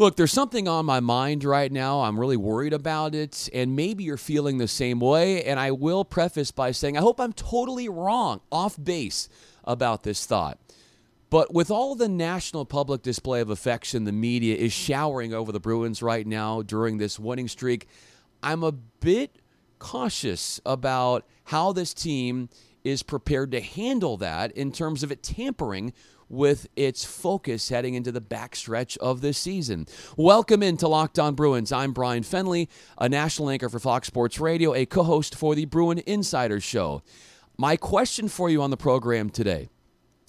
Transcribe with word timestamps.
Look, 0.00 0.16
there's 0.16 0.32
something 0.32 0.66
on 0.66 0.86
my 0.86 1.00
mind 1.00 1.44
right 1.44 1.70
now. 1.70 2.00
I'm 2.00 2.18
really 2.18 2.38
worried 2.38 2.72
about 2.72 3.14
it, 3.14 3.50
and 3.52 3.76
maybe 3.76 4.02
you're 4.02 4.16
feeling 4.16 4.56
the 4.56 4.66
same 4.66 4.98
way. 4.98 5.44
And 5.44 5.60
I 5.60 5.72
will 5.72 6.06
preface 6.06 6.50
by 6.50 6.70
saying 6.70 6.96
I 6.96 7.02
hope 7.02 7.20
I'm 7.20 7.34
totally 7.34 7.86
wrong, 7.86 8.40
off 8.50 8.82
base 8.82 9.28
about 9.62 10.02
this 10.02 10.24
thought. 10.24 10.58
But 11.28 11.52
with 11.52 11.70
all 11.70 11.94
the 11.96 12.08
national 12.08 12.64
public 12.64 13.02
display 13.02 13.42
of 13.42 13.50
affection 13.50 14.04
the 14.04 14.10
media 14.10 14.56
is 14.56 14.72
showering 14.72 15.34
over 15.34 15.52
the 15.52 15.60
Bruins 15.60 16.02
right 16.02 16.26
now 16.26 16.62
during 16.62 16.96
this 16.96 17.18
winning 17.18 17.46
streak, 17.46 17.86
I'm 18.42 18.62
a 18.62 18.72
bit 18.72 19.36
cautious 19.78 20.62
about 20.64 21.26
how 21.44 21.72
this 21.72 21.92
team 21.92 22.48
is 22.84 23.02
prepared 23.02 23.52
to 23.52 23.60
handle 23.60 24.16
that 24.16 24.52
in 24.52 24.72
terms 24.72 25.02
of 25.02 25.12
it 25.12 25.22
tampering 25.22 25.92
with 26.30 26.68
its 26.76 27.04
focus 27.04 27.68
heading 27.68 27.94
into 27.94 28.12
the 28.12 28.20
backstretch 28.20 28.96
of 28.98 29.20
this 29.20 29.36
season. 29.36 29.86
Welcome 30.16 30.62
into 30.62 30.88
Locked 30.88 31.18
On 31.18 31.34
Bruins. 31.34 31.72
I'm 31.72 31.92
Bryan 31.92 32.22
Fenley, 32.22 32.68
a 32.96 33.08
national 33.08 33.50
anchor 33.50 33.68
for 33.68 33.80
Fox 33.80 34.06
Sports 34.06 34.40
Radio, 34.40 34.72
a 34.72 34.86
co 34.86 35.02
host 35.02 35.34
for 35.34 35.54
the 35.54 35.66
Bruin 35.66 35.98
Insider 36.06 36.60
Show. 36.60 37.02
My 37.58 37.76
question 37.76 38.28
for 38.28 38.48
you 38.48 38.62
on 38.62 38.70
the 38.70 38.76
program 38.78 39.28
today 39.28 39.68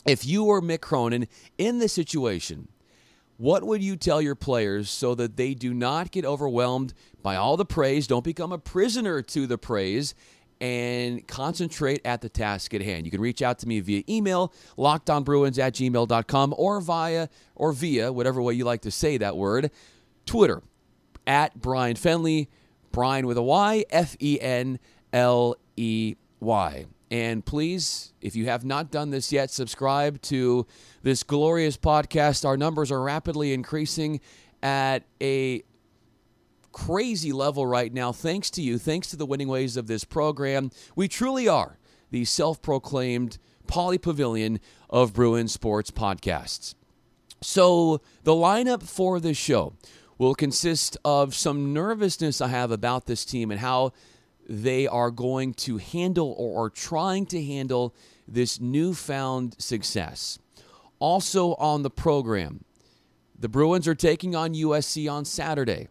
if 0.06 0.26
you 0.26 0.44
were 0.44 0.62
Mick 0.62 0.82
Cronin 0.82 1.28
in 1.58 1.78
this 1.78 1.94
situation, 1.94 2.68
what 3.38 3.64
would 3.64 3.84
you 3.84 3.96
tell 3.96 4.22
your 4.22 4.36
players 4.36 4.90
so 4.90 5.16
that 5.16 5.38
they 5.38 5.54
do 5.54 5.74
not 5.74 6.12
get 6.12 6.26
overwhelmed 6.26 6.94
by 7.22 7.36
all 7.36 7.58
the 7.58 7.66
praise, 7.66 8.08
don't 8.08 8.24
become 8.24 8.52
a 8.52 8.58
prisoner 8.58 9.22
to 9.22 9.48
the 9.48 9.58
praise, 9.58 10.16
and 10.62 11.28
concentrate 11.28 12.00
at 12.06 12.22
the 12.22 12.30
task 12.30 12.74
at 12.76 12.84
hand. 12.84 13.06
You 13.06 13.12
can 13.12 13.20
reach 13.20 13.42
out 13.42 13.58
to 13.60 13.68
me 13.68 13.80
via 13.80 14.04
email, 14.08 14.54
lockedonbruins 14.78 15.58
at 15.58 15.74
gmail.com, 15.74 16.54
or 16.56 16.80
via, 16.80 17.28
or 17.56 17.74
via, 17.74 18.14
whatever 18.14 18.42
way 18.42 18.54
you 18.54 18.64
like 18.64 18.82
to 18.82 18.92
say 18.92 19.18
that 19.18 19.36
word, 19.36 19.72
Twitter, 20.28 20.62
at 21.26 21.60
Bryan 21.60 21.96
Fenley, 21.96 22.48
Bryan 22.92 23.26
with 23.26 23.38
a 23.38 23.42
Y, 23.42 23.86
F 23.90 24.16
E 24.20 24.40
N 24.40 24.80
L 25.12 25.56
E 25.76 26.16
Y. 26.40 26.86
And 27.10 27.44
please, 27.44 28.14
if 28.22 28.36
you 28.36 28.46
have 28.46 28.64
not 28.64 28.92
done 28.92 29.10
this 29.10 29.34
yet, 29.34 29.50
subscribe 29.50 30.22
to 30.24 30.66
this 31.02 31.24
glorious 31.24 31.76
podcast. 31.76 32.46
Our 32.46 32.56
numbers 32.56 32.92
are 32.92 33.02
rapidly 33.02 33.52
increasing 33.52 34.22
at 34.64 35.04
a 35.22 35.64
crazy 36.72 37.32
level 37.32 37.66
right 37.66 37.94
now, 37.94 38.12
thanks 38.12 38.50
to 38.52 38.62
you, 38.62 38.78
thanks 38.78 39.10
to 39.10 39.16
the 39.16 39.26
winning 39.26 39.48
ways 39.48 39.78
of 39.78 39.88
this 39.88 40.04
program. 40.04 40.72
We 40.96 41.08
truly 41.08 41.48
are 41.48 41.78
the 42.12 42.26
self 42.26 42.62
proclaimed 42.62 43.38
Pauley 43.68 44.02
Pavilion 44.02 44.60
of 44.90 45.14
Bruin 45.14 45.48
Sports 45.48 45.92
podcasts. 45.92 46.76
So, 47.42 48.02
the 48.24 48.34
lineup 48.34 48.84
for 48.84 49.20
this 49.20 49.38
show 49.38 49.74
will 50.18 50.36
consist 50.36 50.98
of 51.04 51.34
some 51.34 51.74
nervousness 51.74 52.42
I 52.42 52.50
have 52.50 52.70
about 52.70 53.08
this 53.08 53.26
team 53.26 53.50
and 53.50 53.60
how 53.60 53.94
they 54.48 54.86
are 54.86 55.10
going 55.10 55.54
to 55.54 55.78
handle 55.78 56.36
or 56.38 56.66
are 56.66 56.70
trying 56.70 57.26
to 57.28 57.44
handle 57.44 57.96
this 58.28 58.60
newfound 58.60 59.56
success. 59.58 60.38
Also 61.00 61.56
on 61.56 61.82
the 61.82 61.90
program, 61.90 62.64
the 63.40 63.50
Bruins 63.50 63.88
are 63.88 63.96
taking 63.96 64.36
on 64.36 64.54
USC 64.54 65.12
on 65.12 65.26
Saturday. 65.26 65.88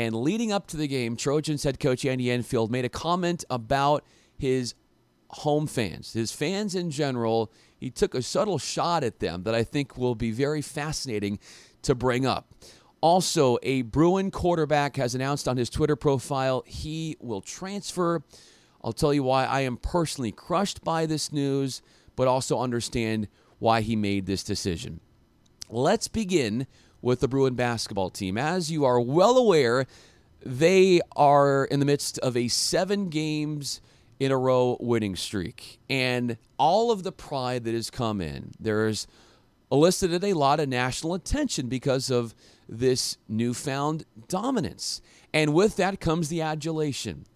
And 0.00 0.16
leading 0.16 0.50
up 0.50 0.66
to 0.68 0.78
the 0.78 0.88
game, 0.88 1.14
Trojans 1.14 1.62
head 1.62 1.78
coach 1.78 2.06
Andy 2.06 2.30
Enfield 2.30 2.70
made 2.70 2.86
a 2.86 2.88
comment 2.88 3.44
about 3.50 4.02
his 4.38 4.74
home 5.28 5.66
fans, 5.66 6.14
his 6.14 6.32
fans 6.32 6.74
in 6.74 6.90
general. 6.90 7.52
He 7.76 7.90
took 7.90 8.14
a 8.14 8.22
subtle 8.22 8.56
shot 8.56 9.04
at 9.04 9.18
them 9.18 9.42
that 9.42 9.54
I 9.54 9.62
think 9.62 9.98
will 9.98 10.14
be 10.14 10.30
very 10.30 10.62
fascinating 10.62 11.38
to 11.82 11.94
bring 11.94 12.24
up. 12.24 12.54
Also, 13.02 13.58
a 13.62 13.82
Bruin 13.82 14.30
quarterback 14.30 14.96
has 14.96 15.14
announced 15.14 15.46
on 15.46 15.58
his 15.58 15.68
Twitter 15.68 15.96
profile 15.96 16.64
he 16.66 17.18
will 17.20 17.42
transfer. 17.42 18.22
I'll 18.82 18.94
tell 18.94 19.12
you 19.12 19.22
why 19.22 19.44
I 19.44 19.60
am 19.60 19.76
personally 19.76 20.32
crushed 20.32 20.82
by 20.82 21.04
this 21.04 21.30
news, 21.30 21.82
but 22.16 22.26
also 22.26 22.58
understand 22.58 23.28
why 23.58 23.82
he 23.82 23.96
made 23.96 24.24
this 24.24 24.44
decision. 24.44 25.00
Let's 25.68 26.08
begin 26.08 26.66
with 27.02 27.20
the 27.20 27.28
Bruin 27.28 27.54
basketball 27.54 28.10
team. 28.10 28.36
As 28.36 28.70
you 28.70 28.84
are 28.84 29.00
well 29.00 29.36
aware, 29.36 29.86
they 30.44 31.00
are 31.16 31.64
in 31.64 31.80
the 31.80 31.86
midst 31.86 32.18
of 32.20 32.36
a 32.36 32.48
seven 32.48 33.08
games 33.08 33.80
in 34.18 34.30
a 34.30 34.36
row 34.36 34.76
winning 34.80 35.16
streak. 35.16 35.80
And 35.88 36.36
all 36.58 36.90
of 36.90 37.02
the 37.02 37.12
pride 37.12 37.64
that 37.64 37.74
has 37.74 37.90
come 37.90 38.20
in, 38.20 38.52
there's 38.60 39.06
elicited 39.72 40.24
a 40.24 40.34
lot 40.34 40.60
of 40.60 40.68
national 40.68 41.14
attention 41.14 41.68
because 41.68 42.10
of 42.10 42.34
this 42.68 43.16
newfound 43.28 44.04
dominance. 44.28 45.00
And 45.32 45.54
with 45.54 45.76
that 45.76 46.00
comes 46.00 46.28
the 46.28 46.42
adulation. 46.42 47.26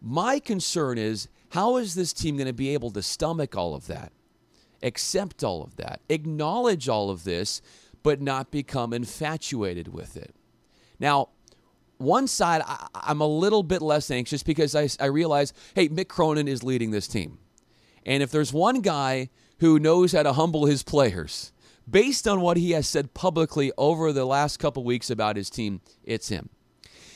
My 0.00 0.38
concern 0.38 0.98
is 0.98 1.28
how 1.50 1.76
is 1.76 1.94
this 1.94 2.12
team 2.12 2.36
going 2.36 2.46
to 2.46 2.52
be 2.52 2.70
able 2.70 2.90
to 2.92 3.02
stomach 3.02 3.56
all 3.56 3.74
of 3.74 3.86
that, 3.88 4.12
accept 4.82 5.44
all 5.44 5.62
of 5.62 5.76
that, 5.76 6.00
acknowledge 6.08 6.88
all 6.88 7.10
of 7.10 7.24
this 7.24 7.60
but 8.02 8.20
not 8.20 8.50
become 8.50 8.92
infatuated 8.92 9.88
with 9.88 10.16
it. 10.16 10.34
Now, 10.98 11.28
one 11.98 12.26
side, 12.26 12.62
I, 12.64 12.88
am 13.08 13.20
a 13.20 13.26
little 13.26 13.62
bit 13.62 13.82
less 13.82 14.10
anxious 14.10 14.42
because 14.42 14.74
I, 14.74 14.88
I 14.98 15.06
realize, 15.06 15.52
hey, 15.74 15.88
Mick 15.88 16.08
Cronin 16.08 16.48
is 16.48 16.62
leading 16.62 16.90
this 16.90 17.06
team. 17.06 17.38
And 18.06 18.22
if 18.22 18.30
there's 18.30 18.52
one 18.52 18.80
guy 18.80 19.28
who 19.58 19.78
knows 19.78 20.12
how 20.12 20.22
to 20.22 20.32
humble 20.32 20.64
his 20.64 20.82
players, 20.82 21.52
based 21.88 22.26
on 22.26 22.40
what 22.40 22.56
he 22.56 22.70
has 22.70 22.88
said 22.88 23.12
publicly 23.12 23.70
over 23.76 24.12
the 24.12 24.24
last 24.24 24.58
couple 24.58 24.82
weeks 24.82 25.10
about 25.10 25.36
his 25.36 25.50
team, 25.50 25.82
it's 26.02 26.28
him. 26.28 26.48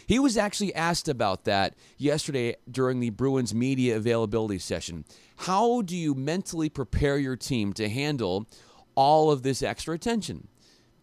He 0.06 0.18
was 0.18 0.36
actually 0.36 0.74
asked 0.74 1.08
about 1.08 1.44
that 1.44 1.74
yesterday 1.96 2.56
during 2.70 3.00
the 3.00 3.10
Bruins 3.10 3.54
media 3.54 3.96
availability 3.96 4.58
session. 4.58 5.06
How 5.36 5.80
do 5.80 5.96
you 5.96 6.14
mentally 6.14 6.68
prepare 6.68 7.16
your 7.16 7.36
team 7.36 7.72
to 7.74 7.88
handle 7.88 8.46
all 8.94 9.30
of 9.30 9.42
this 9.42 9.62
extra 9.62 9.94
attention? 9.94 10.48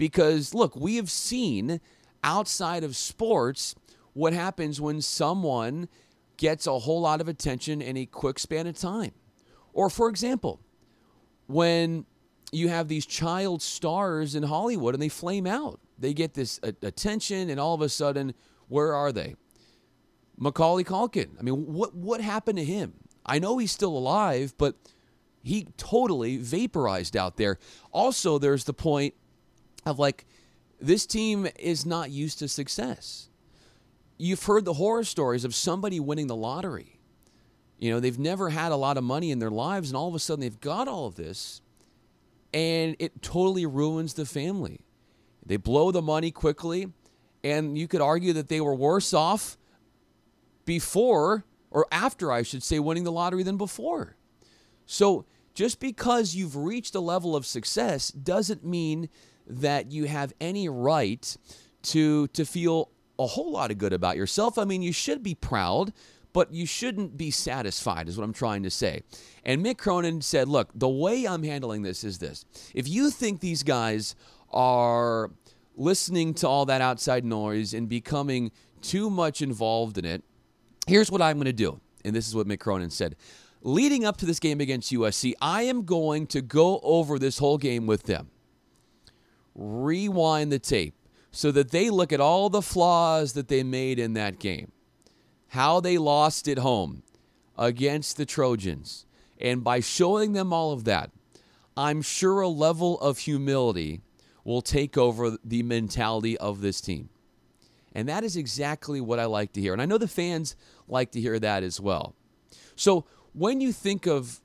Because, 0.01 0.56
look, 0.56 0.75
we 0.75 0.95
have 0.95 1.12
seen 1.12 1.79
outside 2.23 2.84
of 2.84 2.95
sports 2.95 3.75
what 4.13 4.34
happens 4.34 4.81
when 4.81 5.00
someone 5.00 5.88
gets 6.38 6.66
a 6.66 6.79
whole 6.79 7.01
lot 7.01 7.22
of 7.22 7.28
attention 7.28 7.84
in 7.84 7.95
a 7.95 8.07
quick 8.07 8.40
span 8.40 8.66
of 8.66 8.75
time. 8.75 9.11
Or, 9.73 9.91
for 9.91 10.09
example, 10.09 10.59
when 11.45 12.07
you 12.51 12.67
have 12.67 12.88
these 12.88 13.06
child 13.06 13.61
stars 13.61 14.34
in 14.34 14.41
Hollywood 14.41 14.95
and 14.95 15.03
they 15.03 15.07
flame 15.07 15.45
out, 15.45 15.79
they 16.00 16.16
get 16.16 16.34
this 16.34 16.59
attention, 16.63 17.51
and 17.51 17.59
all 17.59 17.75
of 17.75 17.81
a 17.81 17.90
sudden, 17.90 18.34
where 18.69 18.95
are 18.95 19.11
they? 19.11 19.35
Macaulay 20.35 20.84
Culkin. 20.84 21.38
I 21.40 21.44
mean, 21.44 21.72
what 21.72 21.94
what 21.94 22.22
happened 22.22 22.57
to 22.57 22.66
him? 22.66 22.95
I 23.23 23.38
know 23.38 23.59
he's 23.59 23.72
still 23.72 23.95
alive, 23.95 24.56
but 24.57 24.78
he 25.44 25.67
totally 25.78 26.38
vaporized 26.38 27.16
out 27.16 27.38
there. 27.38 27.59
Also, 27.91 28.40
there's 28.40 28.63
the 28.63 28.73
point 28.73 29.13
of 29.86 30.00
like, 30.00 30.25
this 30.80 31.06
team 31.06 31.47
is 31.59 31.86
not 31.86 32.12
used 32.12 32.40
to 32.40 32.47
success. 32.47 33.30
You've 34.18 34.44
heard 34.44 34.66
the 34.66 34.74
horror 34.74 35.03
stories 35.03 35.46
of 35.46 35.56
somebody 35.56 36.00
winning 36.00 36.28
the 36.28 36.36
lottery. 36.36 37.00
You 37.80 37.91
know, 37.91 38.00
they've 38.00 38.20
never 38.20 38.50
had 38.50 38.72
a 38.72 38.75
lot 38.75 38.97
of 38.97 39.03
money 39.03 39.31
in 39.31 39.40
their 39.40 39.50
lives, 39.50 39.90
and 39.90 39.97
all 39.97 40.08
of 40.08 40.16
a 40.16 40.20
sudden 40.20 40.41
they've 40.41 40.59
got 40.59 40.88
all 40.88 41.08
of 41.08 41.16
this, 41.16 41.62
and 42.53 42.96
it 43.00 43.22
totally 43.24 43.66
ruins 43.66 44.14
the 44.14 44.25
family. 44.25 44.81
They 45.46 45.58
blow 45.58 45.91
the 45.91 46.02
money 46.02 46.30
quickly, 46.30 46.91
and 47.44 47.78
you 47.78 47.88
could 47.88 48.02
argue 48.02 48.34
that 48.34 48.50
they 48.50 48.62
were 48.62 48.75
worse 48.75 49.14
off 49.14 49.58
before 50.66 51.44
or 51.72 51.88
after, 51.91 52.31
I 52.31 52.44
should 52.44 52.62
say, 52.62 52.78
winning 52.78 53.03
the 53.03 53.12
lottery 53.12 53.41
than 53.41 53.58
before. 53.58 54.16
So 54.86 55.25
just 55.56 55.80
because 55.80 56.36
you've 56.36 56.56
reached 56.56 56.94
a 56.94 57.00
level 57.00 57.36
of 57.36 57.46
success 57.46 58.09
doesn't 58.12 58.64
mean 58.64 59.09
that 59.59 59.91
you 59.91 60.06
have 60.06 60.34
any 60.39 60.69
right 60.69 61.35
to 61.84 62.28
to 62.28 62.46
feel 62.46 62.90
a 63.20 63.28
whole 63.28 63.52
lot 63.52 63.72
of 63.72 63.78
good 63.78 63.93
about 63.93 64.17
yourself. 64.17 64.58
I 64.58 64.66
mean, 64.66 64.81
you 64.81 64.91
should 64.91 65.22
be 65.22 65.35
proud, 65.35 65.93
but 66.34 66.53
you 66.53 66.66
shouldn't 66.66 67.17
be 67.17 67.31
satisfied, 67.31 68.08
is 68.08 68.17
what 68.17 68.23
I'm 68.23 68.34
trying 68.34 68.64
to 68.64 68.70
say. 68.70 69.02
And 69.46 69.64
Mick 69.64 69.78
Cronin 69.78 70.22
said, 70.22 70.47
Look, 70.47 70.70
the 70.73 70.90
way 70.90 71.28
I'm 71.28 71.43
handling 71.43 71.84
this 71.84 72.03
is 72.03 72.17
this. 72.20 72.46
If 72.73 72.87
you 72.87 73.09
think 73.09 73.40
these 73.40 73.64
guys 73.64 74.16
are 74.52 75.31
listening 75.76 76.34
to 76.35 76.47
all 76.47 76.66
that 76.66 76.81
outside 76.81 77.23
noise 77.23 77.73
and 77.73 77.87
becoming 77.87 78.52
too 78.81 79.09
much 79.09 79.41
involved 79.41 79.97
in 79.97 80.05
it, 80.05 80.23
here's 80.87 81.11
what 81.11 81.22
I'm 81.22 81.37
going 81.37 81.46
to 81.46 81.53
do. 81.53 81.79
And 82.03 82.16
this 82.16 82.28
is 82.28 82.35
what 82.35 82.47
Mick 82.47 82.59
Cronin 82.59 82.90
said. 82.90 83.16
Leading 83.61 84.05
up 84.05 84.17
to 84.17 84.26
this 84.26 84.40
game 84.40 84.59
against 84.59 84.91
USC, 84.91 85.34
I 85.40 85.64
am 85.64 85.84
going 85.84 86.26
to 86.28 86.41
go 86.41 86.79
over 86.81 87.20
this 87.20 87.37
whole 87.37 87.59
game 87.59 87.85
with 87.85 88.03
them 88.03 88.30
rewind 89.56 90.52
the 90.52 90.59
tape 90.59 90.96
so 91.32 91.52
that 91.52 91.72
they 91.72 91.90
look 91.90 92.12
at 92.12 92.20
all 92.20 92.50
the 92.50 92.62
flaws 92.62 93.34
that 93.34 93.48
they 93.48 93.64
made 93.64 94.00
in 94.00 94.14
that 94.14 94.40
game, 94.40 94.72
how 95.50 95.80
they 95.80 95.98
lost 95.98 96.48
at 96.48 96.58
home 96.58 97.03
against 97.58 98.18
the 98.18 98.26
Trojans. 98.26 99.06
And 99.40 99.64
by 99.64 99.80
showing 99.80 100.34
them 100.34 100.52
all 100.52 100.72
of 100.72 100.84
that, 100.86 101.12
I'm 101.76 102.02
sure 102.02 102.42
a 102.42 102.48
level 102.48 103.00
of 103.00 103.20
humility 103.20 104.02
will 104.44 104.62
take 104.62 104.98
over 104.98 105.38
the 105.44 105.64
mentality 105.64 106.38
of 106.38 106.62
this 106.62 106.82
team. 106.82 107.09
And 107.94 108.08
that 108.09 108.24
is 108.24 108.36
exactly 108.36 109.02
what 109.02 109.20
I 109.20 109.26
like 109.26 109.53
to 109.53 109.62
hear. 109.62 109.74
And 109.74 109.82
I 109.82 109.86
know 109.86 109.98
the 109.98 110.08
fans 110.08 110.56
like 110.88 111.12
to 111.12 111.22
hear 111.22 111.40
that 111.40 111.64
as 111.64 111.80
well. 111.80 112.16
So 112.76 113.06
when 113.34 113.62
you 113.62 113.72
think 113.72 114.06
of 114.06 114.42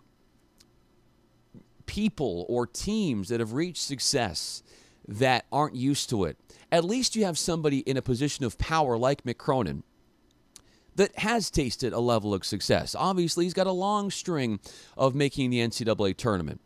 people 1.86 2.44
or 2.48 2.66
teams 2.66 3.28
that 3.28 3.40
have 3.40 3.52
reached 3.52 3.82
success 3.82 4.62
that 5.08 5.46
aren't 5.52 5.74
used 5.74 6.10
to 6.10 6.24
it, 6.24 6.36
at 6.70 6.84
least 6.84 7.16
you 7.16 7.24
have 7.24 7.38
somebody 7.38 7.78
in 7.80 7.96
a 7.96 8.02
position 8.02 8.44
of 8.44 8.58
power 8.58 8.96
like 8.96 9.24
Mick 9.24 9.38
Cronin 9.38 9.82
that 10.96 11.16
has 11.18 11.50
tasted 11.50 11.92
a 11.92 12.00
level 12.00 12.34
of 12.34 12.44
success. 12.44 12.94
Obviously, 12.94 13.44
he's 13.44 13.54
got 13.54 13.66
a 13.66 13.72
long 13.72 14.10
string 14.10 14.58
of 14.96 15.14
making 15.14 15.50
the 15.50 15.60
NCAA 15.60 16.16
tournament. 16.16 16.60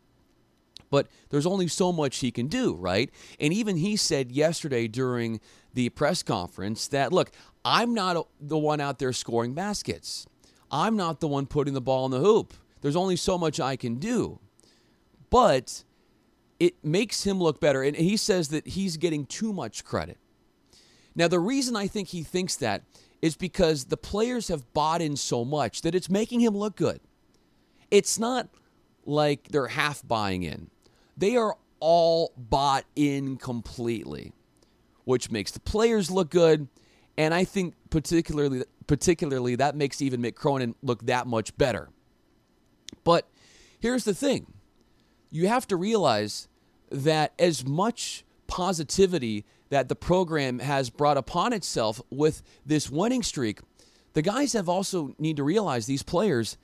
But 0.89 1.07
there's 1.29 1.45
only 1.45 1.67
so 1.67 1.91
much 1.91 2.17
he 2.17 2.31
can 2.31 2.47
do, 2.47 2.75
right? 2.75 3.09
And 3.39 3.53
even 3.53 3.77
he 3.77 3.95
said 3.95 4.31
yesterday 4.31 4.87
during 4.87 5.39
the 5.73 5.89
press 5.89 6.21
conference 6.21 6.87
that, 6.89 7.13
look, 7.13 7.31
I'm 7.63 7.93
not 7.93 8.27
the 8.39 8.57
one 8.57 8.81
out 8.81 8.99
there 8.99 9.13
scoring 9.13 9.53
baskets. 9.53 10.25
I'm 10.69 10.97
not 10.97 11.19
the 11.19 11.27
one 11.27 11.45
putting 11.45 11.73
the 11.73 11.81
ball 11.81 12.05
in 12.05 12.11
the 12.11 12.19
hoop. 12.19 12.53
There's 12.81 12.95
only 12.95 13.15
so 13.15 13.37
much 13.37 13.59
I 13.59 13.75
can 13.75 13.95
do. 13.95 14.39
But 15.29 15.83
it 16.61 16.75
makes 16.85 17.23
him 17.23 17.39
look 17.39 17.59
better. 17.59 17.81
And 17.81 17.95
he 17.95 18.15
says 18.15 18.49
that 18.49 18.67
he's 18.67 18.97
getting 18.97 19.25
too 19.25 19.51
much 19.51 19.83
credit. 19.83 20.19
Now, 21.15 21.27
the 21.27 21.39
reason 21.39 21.75
I 21.75 21.87
think 21.87 22.09
he 22.09 22.21
thinks 22.21 22.55
that 22.57 22.83
is 23.19 23.35
because 23.35 23.85
the 23.85 23.97
players 23.97 24.47
have 24.49 24.71
bought 24.71 25.01
in 25.01 25.17
so 25.17 25.43
much 25.43 25.81
that 25.81 25.95
it's 25.95 26.07
making 26.07 26.39
him 26.39 26.55
look 26.55 26.75
good. 26.75 26.99
It's 27.89 28.19
not 28.19 28.47
like 29.07 29.47
they're 29.47 29.69
half 29.69 30.07
buying 30.07 30.43
in, 30.43 30.69
they 31.17 31.35
are 31.35 31.57
all 31.79 32.31
bought 32.37 32.85
in 32.95 33.37
completely, 33.37 34.31
which 35.03 35.31
makes 35.31 35.49
the 35.49 35.59
players 35.59 36.11
look 36.11 36.29
good. 36.29 36.67
And 37.17 37.33
I 37.33 37.43
think 37.43 37.73
particularly 37.89 38.63
particularly 38.85 39.55
that 39.55 39.75
makes 39.75 39.99
even 39.99 40.21
Mick 40.21 40.35
Cronin 40.35 40.75
look 40.83 41.07
that 41.07 41.25
much 41.25 41.57
better. 41.57 41.89
But 43.03 43.27
here's 43.79 44.03
the 44.03 44.13
thing. 44.13 44.53
You 45.31 45.47
have 45.47 45.67
to 45.67 45.75
realize 45.75 46.47
that 46.91 47.33
as 47.39 47.65
much 47.65 48.23
positivity 48.47 49.45
that 49.69 49.87
the 49.87 49.95
program 49.95 50.59
has 50.59 50.89
brought 50.89 51.17
upon 51.17 51.53
itself 51.53 52.01
with 52.09 52.43
this 52.65 52.89
winning 52.89 53.23
streak, 53.23 53.59
the 54.13 54.21
guys 54.21 54.53
have 54.53 54.67
also 54.67 55.15
need 55.17 55.37
to 55.37 55.43
realize 55.43 55.85
these 55.85 56.03
players, 56.03 56.57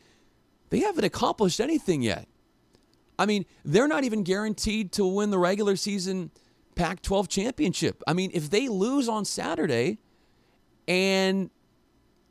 they 0.70 0.80
haven't 0.80 1.06
accomplished 1.06 1.62
anything 1.62 2.02
yet. 2.02 2.28
I 3.18 3.26
mean, 3.26 3.46
they're 3.64 3.88
not 3.88 4.04
even 4.04 4.24
guaranteed 4.24 4.92
to 4.94 5.06
win 5.08 5.32
the 5.32 5.40
regular 5.40 5.76
season 5.76 6.32
Pac 6.76 7.02
12 7.02 7.28
championship. 7.28 8.04
I 8.06 8.14
mean, 8.14 8.32
if 8.34 8.50
they 8.50 8.68
lose 8.68 9.10
on 9.10 9.26
Saturday 9.26 9.98
and 10.88 11.50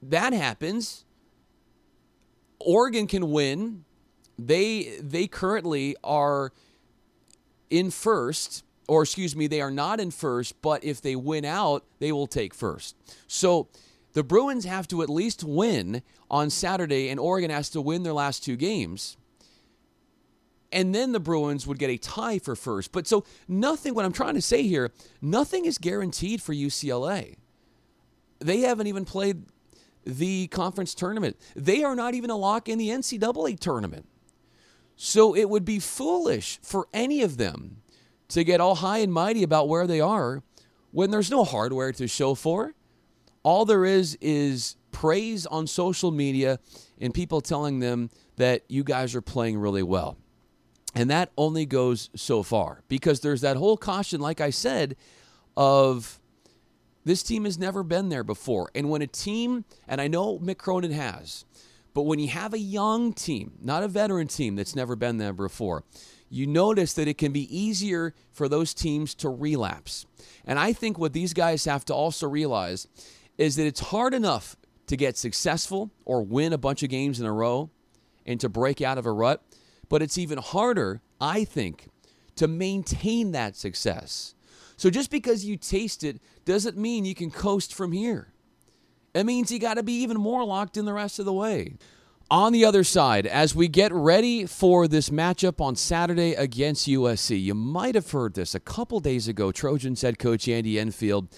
that 0.03 0.33
happens, 0.33 1.05
Oregon 2.61 3.07
can 3.07 3.31
win. 3.31 3.85
They 4.39 4.99
they 5.01 5.27
currently 5.27 5.97
are 6.05 6.53
in 7.71 7.91
first 7.91 8.63
or 8.89 9.03
excuse 9.03 9.35
me, 9.35 9.47
they 9.47 9.61
are 9.61 9.71
not 9.71 10.01
in 10.01 10.11
first, 10.11 10.61
but 10.63 10.85
if 10.85 11.01
they 11.01 11.17
win 11.17 11.45
out, 11.45 11.85
they 11.99 12.13
will 12.13 12.27
take 12.27 12.55
first. 12.55 12.97
So 13.27 13.69
the 14.13 14.23
Bruins 14.23 14.65
have 14.65 14.89
to 14.89 15.03
at 15.03 15.09
least 15.09 15.45
win 15.45 16.03
on 16.31 16.51
Saturday, 16.51 17.09
and 17.09 17.19
Oregon 17.19 17.51
has 17.51 17.69
to 17.71 17.81
win 17.81 18.03
their 18.03 18.13
last 18.13 18.45
two 18.45 18.57
games. 18.57 19.17
And 20.73 20.95
then 20.95 21.13
the 21.13 21.21
Bruins 21.21 21.67
would 21.67 21.79
get 21.79 21.91
a 21.91 21.97
tie 21.97 22.39
for 22.39 22.57
first. 22.57 22.93
But 22.93 23.07
so 23.07 23.25
nothing, 23.49 23.95
what 23.95 24.05
I'm 24.05 24.13
trying 24.13 24.35
to 24.35 24.43
say 24.43 24.63
here, 24.63 24.93
nothing 25.21 25.65
is 25.65 25.79
guaranteed 25.79 26.43
for 26.43 26.55
UCLA. 26.55 27.37
They 28.41 28.61
haven't 28.61 28.87
even 28.87 29.05
played 29.05 29.45
the 30.05 30.49
conference 30.49 30.95
tournament. 30.95 31.37
They 31.55 31.83
are 31.83 31.97
not 31.97 32.15
even 32.15 32.31
a 32.31 32.37
lock 32.37 32.69
in 32.69 32.79
the 32.79 32.89
NCAA 32.89 33.59
tournament. 33.59 34.07
So 34.97 35.37
it 35.37 35.49
would 35.51 35.65
be 35.65 35.79
foolish 35.79 36.59
for 36.63 36.89
any 36.93 37.23
of 37.23 37.37
them 37.37 37.83
to 38.29 38.43
get 38.43 38.61
all 38.61 38.77
high 38.77 38.99
and 38.99 39.13
mighty 39.13 39.43
about 39.43 39.69
where 39.69 39.87
they 39.87 40.01
are 40.01 40.43
when 40.91 41.11
there's 41.11 41.31
no 41.31 41.45
hardware 41.45 41.93
to 41.93 42.09
show 42.09 42.35
for. 42.35 42.75
All 43.43 43.65
there 43.65 43.85
is 43.85 44.17
is 44.21 44.77
praise 44.91 45.47
on 45.47 45.67
social 45.67 46.11
media 46.11 46.59
and 46.99 47.13
people 47.13 47.41
telling 47.41 47.81
them 47.81 48.11
that 48.37 48.63
you 48.69 48.83
guys 48.83 49.15
are 49.15 49.21
playing 49.21 49.59
really 49.59 49.83
well. 49.83 50.17
And 50.95 51.11
that 51.11 51.31
only 51.37 51.67
goes 51.67 52.09
so 52.17 52.43
far 52.43 52.83
because 52.89 53.21
there's 53.21 53.43
that 53.43 53.59
whole 53.59 53.77
caution, 53.77 54.21
like 54.21 54.41
I 54.41 54.49
said, 54.49 54.97
of 55.57 56.19
this 57.05 57.23
team 57.23 57.45
has 57.45 57.59
never 57.59 57.83
been 57.83 58.09
there 58.09 58.25
before. 58.25 58.71
And 58.75 58.89
when 58.89 59.03
a 59.03 59.07
team, 59.07 59.67
and 59.87 60.01
I 60.01 60.09
know 60.09 60.39
Mick 60.39 60.57
Cronin 60.57 60.93
has, 60.93 61.45
but 61.97 62.03
when 62.03 62.19
you 62.19 62.29
have 62.29 62.53
a 62.53 62.59
young 62.59 63.15
team, 63.15 63.53
not 63.63 63.83
a 63.83 63.89
veteran 63.89 64.29
team 64.29 64.55
that's 64.55 64.77
never 64.77 64.97
been 64.97 65.17
there 65.17 65.33
before, 65.33 65.83
you 66.29 66.47
notice 66.47 66.93
that 66.93 67.09
it 67.09 67.17
can 67.17 67.33
be 67.33 67.59
easier 67.59 68.15
for 68.33 68.51
those 68.51 68.75
teams 68.75 69.15
to 69.15 69.31
relapse. 69.31 70.05
And 70.45 70.59
I 70.59 70.75
think 70.75 70.99
what 70.99 71.15
these 71.15 71.33
guys 71.33 71.65
have 71.65 71.87
to 71.87 71.95
also 71.95 72.29
realize 72.29 72.87
is 73.39 73.57
that 73.57 73.67
it's 73.67 73.81
hard 73.81 74.13
enough 74.13 74.57
to 74.89 74.97
get 74.99 75.17
successful 75.17 75.91
or 76.05 76.23
win 76.23 76.53
a 76.53 76.59
bunch 76.59 76.83
of 76.83 76.91
games 76.91 77.19
in 77.19 77.25
a 77.25 77.33
row 77.33 77.71
and 78.27 78.39
to 78.41 78.51
break 78.51 78.83
out 78.83 78.99
of 78.99 79.07
a 79.07 79.11
rut, 79.11 79.43
but 79.89 80.03
it's 80.03 80.19
even 80.19 80.37
harder, 80.37 81.01
I 81.19 81.45
think, 81.45 81.89
to 82.35 82.47
maintain 82.47 83.33
that 83.33 83.57
success. 83.57 84.35
So 84.77 84.91
just 84.91 85.11
because 85.11 85.47
you 85.47 85.57
taste 85.57 86.05
it 86.05 86.21
doesn't 86.45 86.77
mean 86.77 87.07
you 87.07 87.15
can 87.15 87.31
coast 87.31 87.73
from 87.73 87.93
here. 87.93 88.35
It 89.17 89.25
means 89.25 89.51
you 89.51 89.59
got 89.59 89.75
to 89.75 89.83
be 89.83 89.95
even 90.03 90.19
more 90.19 90.45
locked 90.45 90.77
in 90.77 90.85
the 90.85 90.93
rest 90.93 91.19
of 91.19 91.25
the 91.25 91.33
way. 91.33 91.79
On 92.31 92.53
the 92.53 92.67
other 92.67 92.85
side, 92.85 93.27
as 93.27 93.55
we 93.55 93.67
get 93.67 93.91
ready 93.91 94.45
for 94.45 94.87
this 94.87 95.09
matchup 95.09 95.59
on 95.59 95.75
Saturday 95.75 96.35
against 96.35 96.87
USC, 96.87 97.43
you 97.43 97.55
might 97.55 97.95
have 97.95 98.11
heard 98.11 98.35
this 98.35 98.55
a 98.55 98.61
couple 98.61 99.01
days 99.01 99.27
ago. 99.27 99.51
Trojans 99.51 100.03
head 100.03 100.19
coach 100.19 100.47
Andy 100.49 100.79
Enfield 100.79 101.29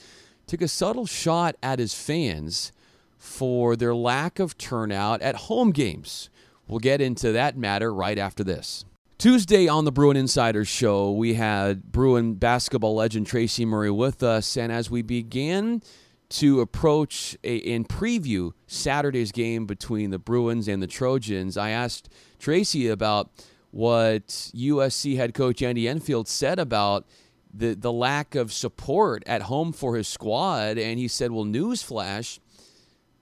took 0.49 0.61
a 0.61 0.67
subtle 0.67 1.07
shot 1.07 1.55
at 1.63 1.79
his 1.79 1.95
fans 1.95 2.73
for 3.17 3.77
their 3.77 3.95
lack 3.95 4.41
of 4.41 4.59
turnout 4.59 5.23
at 5.23 5.37
home 5.37 5.71
games. 5.71 6.31
We'll 6.67 6.81
get 6.81 7.01
into 7.01 7.31
that 7.31 7.57
matter 7.57 7.95
right 7.95 8.19
after 8.19 8.43
this. 8.43 8.85
Tuesday 9.19 9.69
on 9.69 9.85
the 9.85 9.93
Bruin 9.93 10.17
Insiders 10.17 10.69
Show, 10.69 11.13
we 11.13 11.35
had 11.35 11.93
Bruin 11.93 12.35
basketball 12.35 12.97
legend 12.97 13.29
Tracy 13.29 13.65
Murray 13.65 13.91
with 13.91 14.25
us, 14.25 14.57
and 14.57 14.73
as 14.73 14.91
we 14.91 15.03
began 15.03 15.81
to 16.31 16.61
approach 16.61 17.37
a, 17.43 17.61
and 17.75 17.89
preview 17.89 18.53
Saturday's 18.67 19.33
game 19.33 19.67
between 19.67 20.11
the 20.11 20.19
Bruins 20.19 20.69
and 20.69 20.83
the 20.83 20.87
Trojans, 20.87 21.57
I 21.57 21.71
asked 21.71 22.09
Tracy 22.39 22.89
about 22.89 23.31
what 23.71 24.27
USC 24.27 25.17
head 25.17 25.35
coach 25.35 25.63
Andy 25.63 25.89
Enfield 25.89 26.29
said 26.29 26.59
about 26.59 27.07
the 27.53 27.75
the 27.75 27.93
lack 27.93 28.35
of 28.35 28.53
support 28.53 29.23
at 29.27 29.43
home 29.43 29.73
for 29.73 29.97
his 29.97 30.07
squad, 30.07 30.79
and 30.79 30.99
he 30.99 31.09
said, 31.09 31.33
"Well, 31.33 31.45
newsflash, 31.45 32.39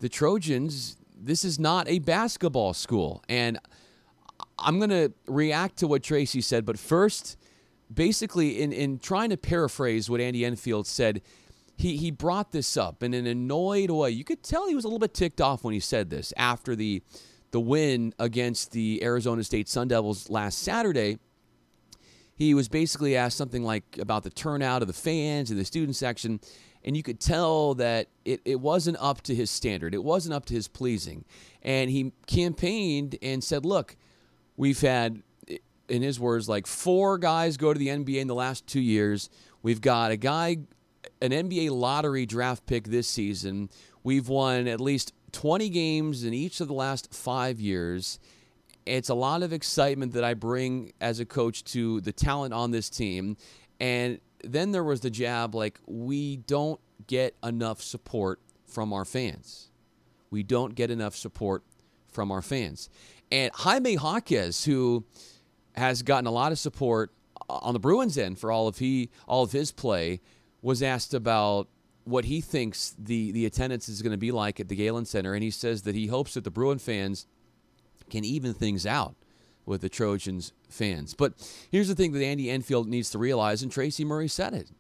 the 0.01 0.09
Trojans. 0.09 0.97
This 1.19 1.45
is 1.45 1.59
not 1.59 1.89
a 1.89 2.01
basketball 2.01 2.75
school." 2.75 3.23
And 3.29 3.59
I'm 4.59 4.79
going 4.79 4.91
to 4.91 5.13
react 5.27 5.79
to 5.79 5.87
what 5.87 6.03
Tracy 6.03 6.41
said, 6.41 6.67
but 6.67 6.79
first, 6.79 7.37
basically, 7.93 8.61
in 8.61 8.73
in 8.73 8.99
trying 8.99 9.31
to 9.31 9.37
paraphrase 9.37 10.11
what 10.11 10.21
Andy 10.21 10.45
Enfield 10.45 10.87
said 10.87 11.23
he 11.77 11.97
he 11.97 12.11
brought 12.11 12.53
this 12.53 12.77
up 12.77 13.03
in 13.03 13.15
an 13.15 13.27
annoyed 13.27 13.91
way. 13.91 14.11
You 14.11 14.25
could 14.25 14.43
tell 14.43 14.69
he 14.69 14.75
was 14.75 14.85
a 14.85 14.89
little 14.89 14.99
bit 14.99 15.15
ticked 15.15 15.41
off 15.41 15.63
when 15.63 15.75
he 15.75 15.81
said 15.81 16.11
this 16.11 16.33
after 16.37 16.75
the 16.75 17.03
the 17.51 17.61
win 17.61 18.13
against 18.19 18.73
the 18.73 19.03
Arizona 19.03 19.45
State 19.45 19.69
Sun 19.69 19.89
Devils 19.89 20.29
last 20.31 20.59
Saturday. 20.59 21.19
He 22.35 22.53
was 22.53 22.69
basically 22.69 23.17
asked 23.17 23.37
something 23.37 23.63
like 23.63 23.99
about 23.99 24.23
the 24.23 24.31
turnout 24.31 24.83
of 24.83 24.89
the 24.89 24.95
fans 24.95 25.51
in 25.51 25.57
the 25.57 25.65
student 25.65 25.97
section, 25.97 26.41
and 26.85 26.97
you 26.97 27.03
could 27.03 27.19
tell 27.19 27.75
that 27.75 28.09
it, 28.25 28.41
it 28.45 28.61
wasn't 28.61 28.99
up 29.01 29.23
to 29.23 29.35
his 29.35 29.51
standard. 29.51 29.95
It 29.95 30.05
wasn't 30.05 30.35
up 30.35 30.45
to 30.47 30.55
his 30.55 30.69
pleasing. 30.69 31.25
And 31.63 31.91
he 31.91 32.13
campaigned 32.27 33.17
and 33.23 33.43
said, 33.43 33.65
Look, 33.65 33.97
we've 34.57 34.81
had, 34.81 35.23
in 35.89 36.03
his 36.03 36.21
words, 36.21 36.49
like 36.49 36.67
four 36.67 37.17
guys 37.19 37.57
go 37.57 37.73
to 37.73 37.79
the 37.79 37.89
NBA 37.89 38.21
in 38.21 38.29
the 38.29 38.35
last 38.35 38.67
two 38.67 38.81
years. 38.81 39.31
We've 39.63 39.81
got 39.81 40.11
a 40.13 40.17
guy 40.17 40.59
an 41.21 41.31
NBA 41.31 41.71
lottery 41.71 42.27
draft 42.27 42.67
pick 42.67 42.85
this 42.85 43.09
season. 43.09 43.71
We've 44.03 44.29
won 44.29 44.69
at 44.69 44.81
least 44.81 45.13
20 45.33 45.69
games 45.69 46.25
in 46.25 46.33
each 46.33 46.61
of 46.61 46.69
the 46.69 46.75
last 46.75 47.13
five 47.15 47.61
years. 47.61 48.19
It's 48.85 49.09
a 49.09 49.15
lot 49.15 49.43
of 49.43 49.53
excitement 49.53 50.13
that 50.13 50.25
I 50.25 50.35
bring 50.35 50.93
as 51.01 51.21
a 51.21 51.25
coach 51.25 51.65
to 51.65 52.01
the 52.01 52.13
talent 52.13 52.55
on 52.55 52.71
this 52.71 52.89
team. 52.89 53.37
And 53.81 54.21
then 54.45 54.73
there 54.73 54.85
was 54.85 55.01
the 55.01 55.11
jab 55.11 55.55
like, 55.55 55.81
we 55.87 56.37
don't 56.37 56.81
get 57.07 57.35
enough 57.43 57.83
support 57.83 58.41
from 58.67 58.93
our 58.93 59.05
fans. 59.05 59.71
We 60.31 60.43
don't 60.43 60.75
get 60.75 60.91
enough 60.91 61.17
support 61.17 61.63
from 62.09 62.31
our 62.31 62.43
fans. 62.43 62.89
And 63.31 63.51
Jaime 63.55 63.95
Jaquez, 63.95 64.65
who 64.65 65.05
has 65.75 66.03
gotten 66.03 66.27
a 66.27 66.31
lot 66.31 66.53
of 66.53 66.59
support 66.59 67.13
on 67.49 67.75
the 67.75 67.81
Bruins 67.81 68.17
end 68.17 68.39
for 68.39 68.51
all 68.51 68.67
of 68.69 68.79
he 68.79 69.11
all 69.27 69.43
of 69.43 69.53
his 69.53 69.73
play 69.73 70.21
was 70.67 70.83
asked 70.83 71.15
about 71.15 71.69
what 72.03 72.25
he 72.25 72.41
thinks 72.41 72.97
the 72.99 73.31
the 73.31 73.47
attendance 73.47 73.89
is 73.89 74.03
going 74.03 74.11
to 74.11 74.19
be 74.19 74.33
like 74.33 74.59
at 74.59 74.69
the 74.69 74.75
Galen 74.75 75.05
Center, 75.05 75.33
and 75.33 75.45
he 75.45 75.51
says 75.51 75.83
that 75.83 75.95
he 75.95 76.09
hopes 76.09 76.35
that 76.35 76.43
the 76.43 76.51
Bruin 76.51 76.81
fans 76.81 77.29
can 78.11 78.25
even 78.25 78.53
things 78.53 78.85
out 78.85 79.15
with 79.65 79.81
the 79.81 79.89
Trojans 79.89 80.53
fans. 80.69 81.15
But 81.15 81.35
here's 81.71 81.87
the 81.87 81.95
thing 81.95 82.11
that 82.13 82.25
Andy 82.25 82.51
Enfield 82.51 82.89
needs 82.89 83.11
to 83.11 83.19
realize, 83.19 83.63
and 83.63 83.71
Tracy 83.71 84.05
Murray 84.05 84.27
said 84.27 84.55
it. 84.55 84.73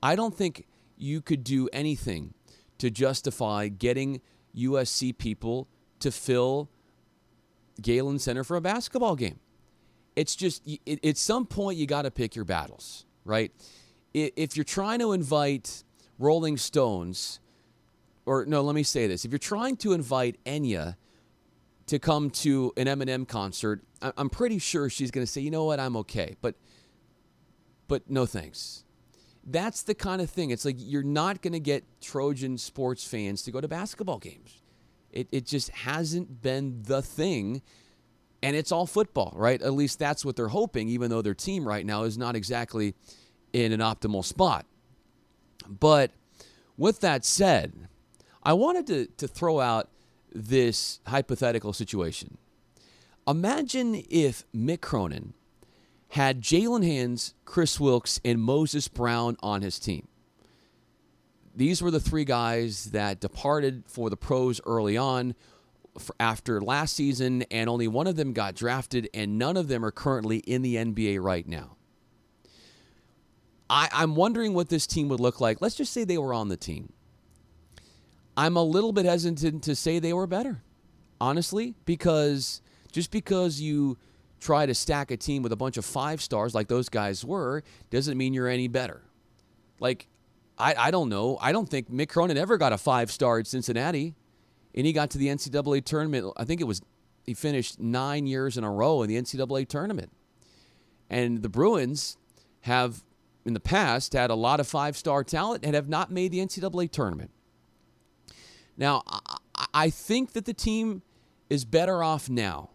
I 0.00 0.14
don't 0.14 0.32
think 0.32 0.64
you 0.96 1.20
could 1.20 1.42
do 1.42 1.68
anything 1.72 2.34
to 2.78 2.88
justify 2.88 3.66
getting 3.66 4.20
USC 4.56 5.18
people 5.18 5.66
to 5.98 6.12
fill 6.12 6.70
Galen 7.80 8.20
Center 8.20 8.44
for 8.44 8.56
a 8.56 8.60
basketball 8.60 9.16
game. 9.16 9.40
It's 10.14 10.36
just 10.36 10.68
at 10.86 11.16
some 11.16 11.46
point 11.46 11.78
you 11.78 11.86
got 11.86 12.02
to 12.02 12.12
pick 12.12 12.36
your 12.36 12.44
battles, 12.44 13.06
right? 13.24 13.50
If 14.14 14.56
you're 14.56 14.64
trying 14.64 14.98
to 14.98 15.12
invite 15.12 15.84
Rolling 16.18 16.56
Stones, 16.56 17.40
or 18.26 18.44
no, 18.44 18.62
let 18.62 18.74
me 18.74 18.82
say 18.82 19.06
this: 19.06 19.24
if 19.24 19.30
you're 19.30 19.38
trying 19.38 19.76
to 19.78 19.92
invite 19.92 20.42
Enya 20.44 20.96
to 21.86 21.98
come 21.98 22.30
to 22.30 22.72
an 22.76 22.86
Eminem 22.86 23.26
concert, 23.26 23.82
I'm 24.00 24.30
pretty 24.30 24.58
sure 24.58 24.88
she's 24.88 25.10
going 25.10 25.26
to 25.26 25.30
say, 25.30 25.40
you 25.40 25.50
know 25.50 25.64
what, 25.64 25.80
I'm 25.80 25.96
okay, 25.98 26.36
but 26.40 26.54
but 27.88 28.08
no 28.08 28.26
thanks. 28.26 28.84
That's 29.44 29.82
the 29.82 29.94
kind 29.94 30.22
of 30.22 30.30
thing. 30.30 30.50
It's 30.50 30.64
like 30.64 30.76
you're 30.78 31.02
not 31.02 31.42
going 31.42 31.52
to 31.52 31.60
get 31.60 31.84
Trojan 32.00 32.58
sports 32.58 33.04
fans 33.04 33.42
to 33.42 33.50
go 33.50 33.60
to 33.60 33.66
basketball 33.66 34.18
games. 34.18 34.62
It, 35.10 35.28
it 35.32 35.46
just 35.46 35.70
hasn't 35.70 36.40
been 36.40 36.82
the 36.84 37.02
thing. 37.02 37.62
And 38.44 38.56
it's 38.56 38.72
all 38.72 38.86
football, 38.86 39.32
right? 39.36 39.60
At 39.62 39.72
least 39.72 39.98
that's 39.98 40.24
what 40.24 40.34
they're 40.34 40.48
hoping, 40.48 40.88
even 40.88 41.10
though 41.10 41.22
their 41.22 41.34
team 41.34 41.66
right 41.66 41.86
now 41.86 42.02
is 42.04 42.18
not 42.18 42.34
exactly 42.34 42.94
in 43.52 43.72
an 43.72 43.80
optimal 43.80 44.24
spot. 44.24 44.66
But 45.68 46.10
with 46.76 47.00
that 47.00 47.24
said, 47.24 47.88
I 48.42 48.52
wanted 48.54 48.86
to, 48.88 49.06
to 49.18 49.28
throw 49.28 49.60
out 49.60 49.88
this 50.34 51.00
hypothetical 51.06 51.72
situation. 51.72 52.38
Imagine 53.26 54.02
if 54.10 54.44
Mick 54.54 54.80
Cronin 54.80 55.34
had 56.08 56.42
Jaylen 56.42 56.84
Hands, 56.84 57.34
Kris 57.44 57.78
Wilkes, 57.78 58.20
and 58.24 58.40
Moses 58.40 58.88
Brown 58.88 59.36
on 59.42 59.62
his 59.62 59.78
team. 59.78 60.08
These 61.54 61.82
were 61.82 61.90
the 61.90 62.00
three 62.00 62.24
guys 62.24 62.86
that 62.86 63.20
departed 63.20 63.84
for 63.86 64.10
the 64.10 64.16
pros 64.16 64.60
early 64.66 64.96
on 64.96 65.34
after 66.18 66.60
last 66.60 66.96
season, 66.96 67.42
and 67.50 67.68
only 67.68 67.86
one 67.86 68.06
of 68.06 68.16
them 68.16 68.32
got 68.32 68.54
drafted, 68.54 69.08
and 69.14 69.38
none 69.38 69.56
of 69.56 69.68
them 69.68 69.84
are 69.84 69.90
currently 69.90 70.38
in 70.38 70.62
the 70.62 70.76
NBA 70.76 71.22
right 71.22 71.46
now. 71.46 71.76
I, 73.72 73.88
I'm 73.90 74.14
wondering 74.14 74.52
what 74.52 74.68
this 74.68 74.86
team 74.86 75.08
would 75.08 75.18
look 75.18 75.40
like. 75.40 75.62
Let's 75.62 75.74
just 75.74 75.94
say 75.94 76.04
they 76.04 76.18
were 76.18 76.34
on 76.34 76.48
the 76.48 76.58
team. 76.58 76.92
I'm 78.36 78.54
a 78.54 78.62
little 78.62 78.92
bit 78.92 79.06
hesitant 79.06 79.62
to 79.64 79.74
say 79.74 79.98
they 79.98 80.12
were 80.12 80.26
better, 80.26 80.62
honestly, 81.18 81.74
because 81.86 82.60
just 82.92 83.10
because 83.10 83.62
you 83.62 83.96
try 84.40 84.66
to 84.66 84.74
stack 84.74 85.10
a 85.10 85.16
team 85.16 85.42
with 85.42 85.52
a 85.52 85.56
bunch 85.56 85.78
of 85.78 85.86
five 85.86 86.20
stars 86.20 86.54
like 86.54 86.68
those 86.68 86.90
guys 86.90 87.24
were 87.24 87.62
doesn't 87.88 88.18
mean 88.18 88.34
you're 88.34 88.46
any 88.46 88.68
better. 88.68 89.00
Like, 89.80 90.06
I, 90.58 90.74
I 90.76 90.90
don't 90.90 91.08
know. 91.08 91.38
I 91.40 91.52
don't 91.52 91.68
think 91.68 91.90
Mick 91.90 92.10
Cronin 92.10 92.36
ever 92.36 92.58
got 92.58 92.74
a 92.74 92.78
five 92.78 93.10
star 93.10 93.38
at 93.38 93.46
Cincinnati. 93.46 94.14
And 94.74 94.86
he 94.86 94.92
got 94.92 95.10
to 95.10 95.18
the 95.18 95.28
NCAA 95.28 95.82
tournament. 95.84 96.30
I 96.36 96.44
think 96.44 96.60
it 96.60 96.64
was, 96.64 96.82
he 97.24 97.32
finished 97.32 97.80
nine 97.80 98.26
years 98.26 98.58
in 98.58 98.64
a 98.64 98.70
row 98.70 99.02
in 99.02 99.08
the 99.08 99.16
NCAA 99.16 99.66
tournament. 99.66 100.12
And 101.08 101.42
the 101.42 101.48
Bruins 101.48 102.18
have, 102.62 103.02
in 103.44 103.54
the 103.54 103.60
past, 103.60 104.12
had 104.12 104.30
a 104.30 104.34
lot 104.34 104.60
of 104.60 104.66
five 104.66 104.96
star 104.96 105.24
talent 105.24 105.64
and 105.64 105.74
have 105.74 105.88
not 105.88 106.10
made 106.10 106.32
the 106.32 106.38
NCAA 106.38 106.90
tournament. 106.90 107.30
Now, 108.76 109.02
I 109.74 109.90
think 109.90 110.32
that 110.32 110.44
the 110.44 110.54
team 110.54 111.02
is 111.50 111.64
better 111.64 112.02
off 112.02 112.30
now 112.30 112.70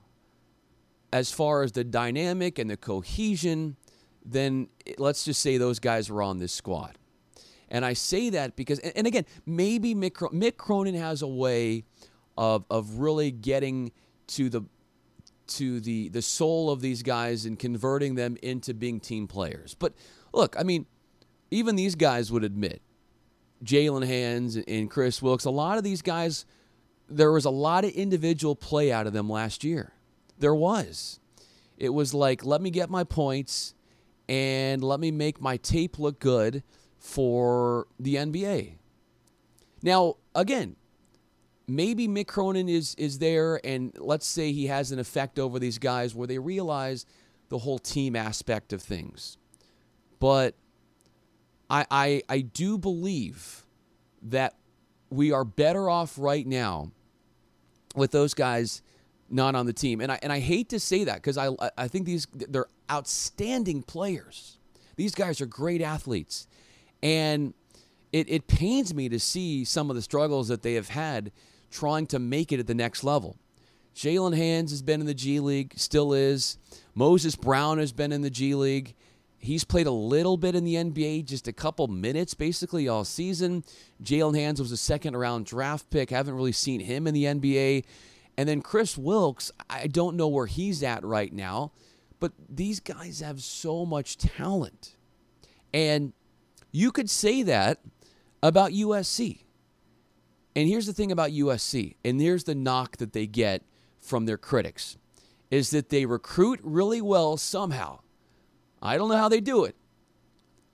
as 1.12 1.31
far 1.31 1.63
as 1.63 1.71
the 1.71 1.83
dynamic 1.83 2.59
and 2.59 2.69
the 2.69 2.77
cohesion, 2.77 3.77
than, 4.25 4.67
let's 4.97 5.24
just 5.24 5.41
say 5.41 5.57
those 5.57 5.79
guys 5.79 6.09
were 6.09 6.21
on 6.21 6.38
this 6.38 6.51
squad. 6.51 6.97
And 7.69 7.86
I 7.86 7.93
say 7.93 8.29
that 8.31 8.55
because, 8.55 8.79
and 8.79 9.07
again, 9.07 9.25
maybe 9.45 9.95
Mick, 9.95 10.13
Mick 10.33 10.57
Cronin 10.57 10.95
has 10.95 11.21
a 11.21 11.27
way 11.27 11.86
of, 12.38 12.65
of 12.69 13.00
really 13.00 13.31
getting 13.31 13.91
to 14.27 14.50
the 14.50 14.63
to 15.47 15.79
the 15.79 16.09
the 16.09 16.21
soul 16.21 16.69
of 16.69 16.81
these 16.81 17.01
guys 17.03 17.45
and 17.45 17.57
converting 17.57 18.15
them 18.15 18.38
into 18.43 18.74
being 18.74 19.00
team 19.00 19.27
players. 19.27 19.74
But 19.74 19.93
look, 20.38 20.56
I 20.58 20.63
mean, 20.63 20.86
even 21.51 21.75
these 21.75 21.96
guys 21.96 22.32
would 22.32 22.44
admit, 22.44 22.82
Jaylen 23.63 24.06
Hands 24.06 24.56
and 24.67 24.89
Kris 24.89 25.22
Wilkes, 25.22 25.46
a 25.46 25.50
lot 25.50 25.77
of 25.77 25.84
these 25.84 26.01
guys, 26.01 26.46
there 27.10 27.32
was 27.32 27.46
a 27.46 27.50
lot 27.50 27.84
of 27.84 27.91
individual 27.91 28.56
play 28.56 28.91
out 28.91 29.08
of 29.08 29.13
them 29.13 29.29
last 29.29 29.63
year. 29.63 29.94
There 30.38 30.56
was. 30.56 31.20
It 31.77 31.89
was 31.89 32.13
like, 32.13 32.46
let 32.46 32.62
me 32.62 32.70
get 32.70 32.89
my 32.89 33.03
points 33.03 33.74
and 34.29 34.84
let 34.84 35.00
me 35.00 35.12
make 35.12 35.41
my 35.41 35.58
tape 35.58 36.00
look 36.00 36.20
good 36.20 36.63
for 37.00 37.88
the 38.00 38.15
NBA. 38.15 38.74
Now, 39.82 40.15
again, 40.36 40.75
maybe 41.67 42.08
Mick 42.08 42.27
Cronin 42.27 42.67
is 42.67 42.96
is 42.96 43.20
there, 43.20 43.62
and 43.65 43.94
let's 44.00 44.25
say 44.25 44.51
he 44.51 44.67
has 44.67 44.91
an 44.91 45.00
effect 45.00 45.39
over 45.39 45.60
these 45.60 45.77
guys 45.77 46.15
where 46.15 46.27
they 46.27 46.39
realize 46.39 47.06
the 47.50 47.60
whole 47.60 47.79
team 47.79 48.15
aspect 48.15 48.74
of 48.74 48.82
things. 48.82 49.38
But 50.19 50.55
I 51.69 51.86
I, 51.89 52.21
I 52.29 52.41
do 52.41 52.77
believe 52.77 53.65
that 54.24 54.55
we 55.09 55.31
are 55.31 55.43
better 55.43 55.89
off 55.89 56.17
right 56.17 56.45
now 56.45 56.91
with 57.95 58.12
those 58.12 58.33
guys 58.33 58.81
not 59.29 59.55
on 59.55 59.65
the 59.65 59.74
team. 59.74 60.01
And 60.01 60.12
I 60.12 60.19
and 60.21 60.31
I 60.31 60.39
hate 60.39 60.69
to 60.69 60.79
say 60.79 61.03
that 61.05 61.15
because 61.15 61.38
I 61.38 61.50
I 61.77 61.88
think 61.88 62.05
these 62.05 62.27
they're 62.33 62.67
outstanding 62.91 63.83
players. 63.83 64.57
These 64.95 65.13
guys 65.13 65.41
are 65.41 65.45
great 65.45 65.81
athletes, 65.81 66.47
and 67.03 67.53
it 68.12 68.29
it 68.29 68.47
pains 68.47 68.93
me 68.93 69.09
to 69.09 69.19
see 69.19 69.63
some 69.63 69.89
of 69.89 69.95
the 69.95 70.01
struggles 70.01 70.47
that 70.47 70.63
they 70.63 70.74
have 70.74 70.89
had 70.89 71.31
trying 71.69 72.07
to 72.07 72.19
make 72.19 72.51
it 72.51 72.59
at 72.59 72.67
the 72.67 72.74
next 72.74 73.03
level. 73.03 73.38
Jaylen 73.95 74.36
Hands 74.36 74.69
has 74.69 74.81
been 74.81 75.01
in 75.01 75.07
the 75.07 75.13
G 75.13 75.39
League, 75.39 75.74
still 75.75 76.13
is. 76.13 76.57
Moses 76.93 77.36
Brown 77.36 77.79
has 77.79 77.91
been 77.91 78.12
in 78.12 78.21
the 78.21 78.29
G 78.29 78.53
League. 78.55 78.95
He's 79.39 79.63
played 79.63 79.88
a 79.88 79.91
little 79.91 80.36
bit 80.36 80.56
in 80.56 80.63
the 80.63 80.75
NBA, 80.75 81.25
just 81.25 81.48
a 81.48 81.53
couple 81.53 81.88
minutes 81.88 82.34
basically 82.34 82.88
all 82.88 83.06
season. 83.06 83.63
Jaylen 84.03 84.36
Hands 84.36 84.60
was 84.60 84.72
a 84.72 84.77
second 84.77 85.15
round 85.15 85.46
draft 85.46 85.89
pick. 85.89 86.10
Haven't 86.10 86.34
really 86.34 86.51
seen 86.51 86.79
him 86.79 87.08
in 87.08 87.13
the 87.13 87.25
NBA. 87.25 87.86
And 88.38 88.48
then 88.48 88.62
Kris 88.62 88.98
Wilkes, 88.98 89.51
I 89.70 89.88
don't 89.88 90.15
know 90.15 90.27
where 90.27 90.46
he's 90.46 90.84
at 90.84 91.03
right 91.03 91.34
now, 91.34 91.72
but 92.20 92.34
these 92.50 92.79
guys 92.79 93.20
have 93.20 93.41
so 93.41 93.86
much 93.86 94.17
talent. 94.17 94.96
And 95.74 96.13
you 96.72 96.91
could 96.91 97.10
say 97.10 97.44
that 97.44 97.79
about 98.44 98.72
USC. 98.72 99.41
And 100.56 100.67
here's 100.67 100.88
the 100.88 100.94
thing 100.94 101.12
about 101.12 101.29
USC, 101.29 101.98
and 102.03 102.20
here's 102.20 102.46
the 102.46 102.56
knock 102.56 102.98
that 102.98 103.13
they 103.13 103.27
get 103.27 103.62
from 104.00 104.25
their 104.25 104.39
critics 104.39 104.98
is 105.51 105.70
that 105.70 105.89
they 105.89 106.06
recruit 106.06 106.60
really 106.63 107.00
well 107.00 107.38
somehow. 107.38 108.00
I 108.81 108.98
don't 108.98 109.10
know 109.10 109.17
how 109.17 109.29
they 109.29 109.41
do 109.41 109.65
it, 109.65 109.75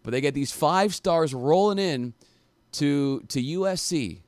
but 0.03 0.11
they 0.11 0.21
get 0.21 0.33
these 0.33 0.51
five 0.51 0.93
stars 0.93 1.33
rolling 1.33 1.79
in 1.79 2.13
to, 2.73 3.21
to 3.29 3.41
USC. 3.41 4.21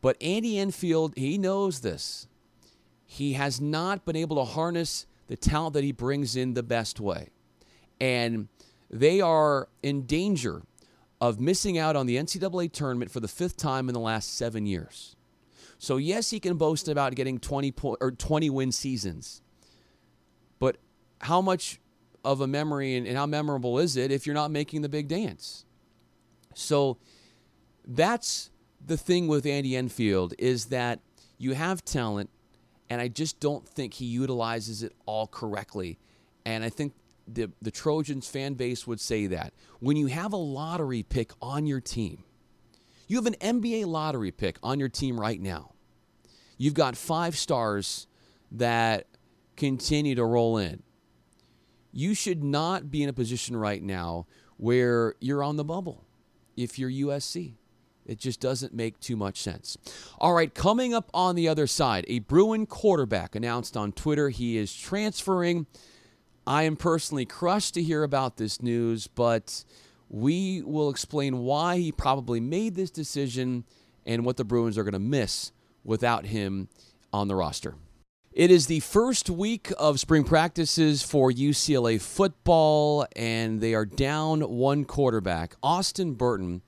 But 0.00 0.20
Andy 0.22 0.58
Enfield, 0.58 1.14
he 1.16 1.38
knows 1.38 1.80
this 1.80 2.28
he 3.06 3.34
has 3.34 3.60
not 3.60 4.04
been 4.04 4.16
able 4.16 4.36
to 4.36 4.44
harness 4.44 5.06
the 5.28 5.36
talent 5.36 5.74
that 5.74 5.84
he 5.84 5.92
brings 5.92 6.34
in 6.34 6.54
the 6.54 6.62
best 6.62 6.98
way. 6.98 7.28
And 8.00 8.48
they 8.90 9.20
are 9.20 9.68
in 9.82 10.04
danger 10.04 10.62
of 11.20 11.40
missing 11.40 11.78
out 11.78 11.96
on 11.96 12.06
the 12.06 12.16
NCAA 12.16 12.72
tournament 12.72 13.10
for 13.10 13.20
the 13.20 13.28
fifth 13.28 13.56
time 13.56 13.88
in 13.88 13.94
the 13.94 14.00
last 14.00 14.36
seven 14.36 14.66
years. 14.66 15.14
So 15.78 15.96
yes, 15.96 16.30
he 16.30 16.40
can 16.40 16.56
boast 16.56 16.88
about 16.88 17.14
getting 17.14 17.38
20 17.38 17.72
po- 17.72 17.96
or 18.00 18.10
20 18.10 18.50
win 18.50 18.72
seasons, 18.72 19.42
but 20.58 20.76
how 21.20 21.40
much 21.40 21.78
of 22.24 22.40
a 22.40 22.46
memory 22.46 22.96
and, 22.96 23.06
and 23.06 23.16
how 23.16 23.26
memorable 23.26 23.78
is 23.78 23.96
it 23.96 24.10
if 24.10 24.26
you're 24.26 24.34
not 24.34 24.50
making 24.50 24.82
the 24.82 24.88
big 24.88 25.08
dance? 25.08 25.64
So 26.54 26.98
that's 27.86 28.50
the 28.84 28.96
thing 28.96 29.28
with 29.28 29.46
Andy 29.46 29.76
Enfield 29.76 30.34
is 30.38 30.66
that 30.66 31.00
you 31.38 31.52
have 31.54 31.84
talent 31.84 32.30
and 32.90 33.00
I 33.00 33.08
just 33.08 33.40
don't 33.40 33.66
think 33.66 33.94
he 33.94 34.04
utilizes 34.04 34.82
it 34.82 34.92
all 35.06 35.26
correctly. 35.26 35.98
And 36.44 36.62
I 36.62 36.68
think 36.68 36.92
the 37.26 37.50
the 37.62 37.70
Trojans 37.70 38.28
fan 38.28 38.54
base 38.54 38.86
would 38.86 39.00
say 39.00 39.26
that 39.28 39.54
when 39.80 39.96
you 39.96 40.06
have 40.06 40.32
a 40.32 40.36
lottery 40.38 41.02
pick 41.02 41.32
on 41.40 41.66
your 41.66 41.80
team, 41.80 42.24
you 43.08 43.16
have 43.16 43.26
an 43.26 43.34
NBA 43.34 43.86
lottery 43.86 44.30
pick 44.30 44.58
on 44.62 44.78
your 44.78 44.88
team 44.88 45.18
right 45.18 45.40
now. 45.40 45.72
You've 46.58 46.74
got 46.74 46.96
five 46.96 47.36
stars 47.36 48.06
that 48.52 49.06
continue 49.56 50.14
to 50.14 50.24
roll 50.24 50.58
in. 50.58 50.82
You 51.94 52.14
should 52.14 52.42
not 52.42 52.90
be 52.90 53.02
in 53.02 53.08
a 53.08 53.12
position 53.12 53.56
right 53.56 53.82
now 53.82 54.26
where 54.56 55.14
you're 55.20 55.42
on 55.42 55.56
the 55.56 55.64
bubble 55.64 56.04
if 56.56 56.78
you're 56.78 56.90
USC. 56.90 57.54
It 58.04 58.18
just 58.18 58.40
doesn't 58.40 58.74
make 58.74 59.00
too 59.00 59.16
much 59.16 59.40
sense. 59.40 59.78
All 60.18 60.34
right, 60.34 60.54
coming 60.54 60.92
up 60.92 61.08
on 61.14 61.36
the 61.36 61.48
other 61.48 61.66
side, 61.66 62.04
a 62.08 62.18
Bruin 62.18 62.66
quarterback 62.66 63.34
announced 63.34 63.76
on 63.76 63.92
Twitter 63.92 64.28
he 64.28 64.58
is 64.58 64.74
transferring. 64.74 65.66
I 66.46 66.64
am 66.64 66.76
personally 66.76 67.24
crushed 67.24 67.74
to 67.74 67.82
hear 67.82 68.02
about 68.02 68.36
this 68.36 68.60
news, 68.60 69.06
but 69.06 69.64
we 70.10 70.62
will 70.62 70.90
explain 70.90 71.38
why 71.38 71.78
he 71.78 71.92
probably 71.92 72.40
made 72.40 72.74
this 72.74 72.90
decision 72.90 73.64
and 74.04 74.26
what 74.26 74.36
the 74.36 74.44
Bruins 74.44 74.76
are 74.76 74.84
going 74.84 74.92
to 74.92 74.98
miss 74.98 75.52
without 75.82 76.26
him 76.26 76.68
on 77.12 77.28
the 77.28 77.34
roster. 77.34 77.76
It 78.34 78.50
is 78.50 78.66
the 78.66 78.80
first 78.80 79.30
week 79.30 79.72
of 79.78 80.00
spring 80.00 80.24
practices 80.24 81.04
for 81.04 81.30
UCLA 81.30 82.02
football, 82.02 83.06
and 83.14 83.60
they 83.60 83.74
are 83.74 83.86
down 83.86 84.40
one 84.40 84.86
quarterback. 84.86 85.54
Austin 85.62 86.14
Burton, 86.14 86.62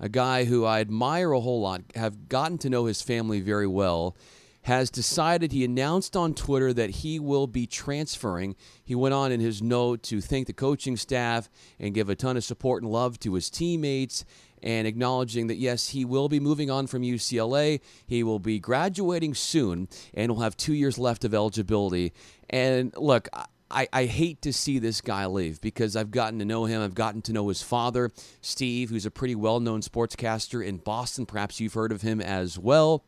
a 0.00 0.08
guy 0.08 0.44
who 0.44 0.64
I 0.64 0.80
admire 0.80 1.32
a 1.32 1.40
whole 1.40 1.60
lot, 1.60 1.82
have 1.96 2.30
gotten 2.30 2.56
to 2.56 2.70
know 2.70 2.86
his 2.86 3.02
family 3.02 3.42
very 3.42 3.66
well, 3.66 4.16
has 4.62 4.88
decided 4.88 5.52
he 5.52 5.66
announced 5.66 6.16
on 6.16 6.32
Twitter 6.32 6.72
that 6.72 6.88
he 6.88 7.20
will 7.20 7.46
be 7.46 7.66
transferring. 7.66 8.56
He 8.82 8.94
went 8.94 9.12
on 9.12 9.32
in 9.32 9.40
his 9.40 9.60
note 9.60 10.02
to 10.04 10.22
thank 10.22 10.46
the 10.46 10.54
coaching 10.54 10.96
staff 10.96 11.50
and 11.78 11.92
give 11.92 12.08
a 12.08 12.14
ton 12.14 12.38
of 12.38 12.44
support 12.44 12.82
and 12.82 12.90
love 12.90 13.20
to 13.20 13.34
his 13.34 13.50
teammates 13.50 14.24
and 14.62 14.86
acknowledging 14.86 15.48
that 15.48 15.56
yes, 15.56 15.88
he 15.88 16.04
will 16.04 16.28
be 16.28 16.40
moving 16.40 16.70
on 16.70 16.86
from 16.86 17.02
UCLA. 17.02 17.80
He 18.06 18.22
will 18.22 18.38
be 18.38 18.58
graduating 18.58 19.34
soon 19.34 19.88
and 20.14 20.32
will 20.32 20.40
have 20.40 20.56
two 20.56 20.74
years 20.74 20.98
left 20.98 21.24
of 21.24 21.34
eligibility. 21.34 22.12
And 22.50 22.94
look, 22.96 23.28
I, 23.70 23.88
I, 23.92 24.04
hate 24.04 24.42
to 24.42 24.52
see 24.52 24.78
this 24.78 25.00
guy 25.00 25.24
leave 25.26 25.60
because 25.60 25.96
I've 25.96 26.10
gotten 26.10 26.38
to 26.40 26.44
know 26.44 26.66
him. 26.66 26.82
I've 26.82 26.94
gotten 26.94 27.22
to 27.22 27.32
know 27.32 27.48
his 27.48 27.62
father, 27.62 28.10
Steve, 28.42 28.90
who's 28.90 29.06
a 29.06 29.10
pretty 29.10 29.34
well 29.34 29.60
known 29.60 29.80
sportscaster 29.80 30.64
in 30.64 30.76
Boston. 30.76 31.24
Perhaps 31.24 31.58
you've 31.58 31.74
heard 31.74 31.92
of 31.92 32.02
him 32.02 32.20
as 32.20 32.58
well. 32.58 33.04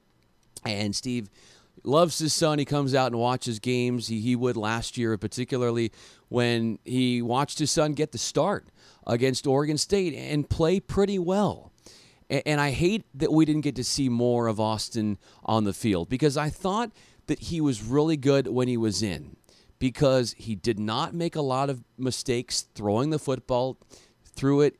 And 0.65 0.97
Steve 0.97 1.29
loves 1.85 2.19
his 2.19 2.33
son. 2.33 2.59
He 2.59 2.65
comes 2.65 2.95
out 2.95 3.13
and 3.13 3.21
watches 3.21 3.59
games. 3.59 4.09
He, 4.09 4.21
he 4.21 4.35
would 4.35 4.57
last 4.57 4.97
year, 4.97 5.17
particularly 5.17 5.93
when 6.29 6.79
he 6.85 7.23
watched 7.23 7.59
his 7.59 7.71
son 7.71 7.93
get 7.93 8.13
the 8.13 8.19
start 8.19 8.69
against 9.07 9.47
Oregon 9.47 9.79
State 9.79 10.15
and 10.15 10.49
play 10.49 10.81
pretty 10.81 11.19
well. 11.19 11.73
And 12.31 12.61
I 12.61 12.71
hate 12.71 13.05
that 13.15 13.33
we 13.33 13.45
didn't 13.45 13.61
get 13.61 13.77
to 13.77 13.85
see 13.85 14.09
more 14.09 14.47
of 14.47 14.59
Austin 14.59 15.19
on 15.45 15.65
the 15.65 15.75
field 15.75 16.09
because 16.09 16.37
I 16.37 16.49
thought 16.49 16.91
that 17.27 17.39
he 17.39 17.61
was 17.61 17.83
really 17.83 18.17
good 18.17 18.49
when 18.49 18.67
he 18.67 18.77
was 18.77 19.03
in 19.03 19.37
because 19.79 20.35
he 20.39 20.55
did 20.55 20.79
not 20.79 21.15
make 21.15 21.37
a 21.37 21.43
lot 21.43 21.69
of 21.69 21.85
mistakes 21.99 22.63
throwing 22.75 23.11
the 23.11 23.19
football, 23.19 23.79
threw 24.25 24.63
it 24.63 24.77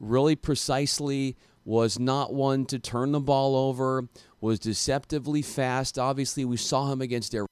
really 0.00 0.34
precisely, 0.34 1.36
was 1.64 1.98
not 1.98 2.32
one 2.32 2.64
to 2.64 2.78
turn 2.78 3.12
the 3.12 3.20
ball 3.20 3.54
over, 3.54 4.08
was 4.40 4.58
deceptively 4.58 5.42
fast. 5.42 5.98
Obviously, 5.98 6.44
we 6.44 6.56
saw 6.56 6.92
him 6.92 7.00
against 7.00 7.32
their 7.32 7.46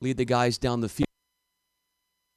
lead 0.00 0.16
the 0.16 0.24
guys 0.24 0.58
down 0.58 0.80
the 0.80 0.88
field. 0.88 1.06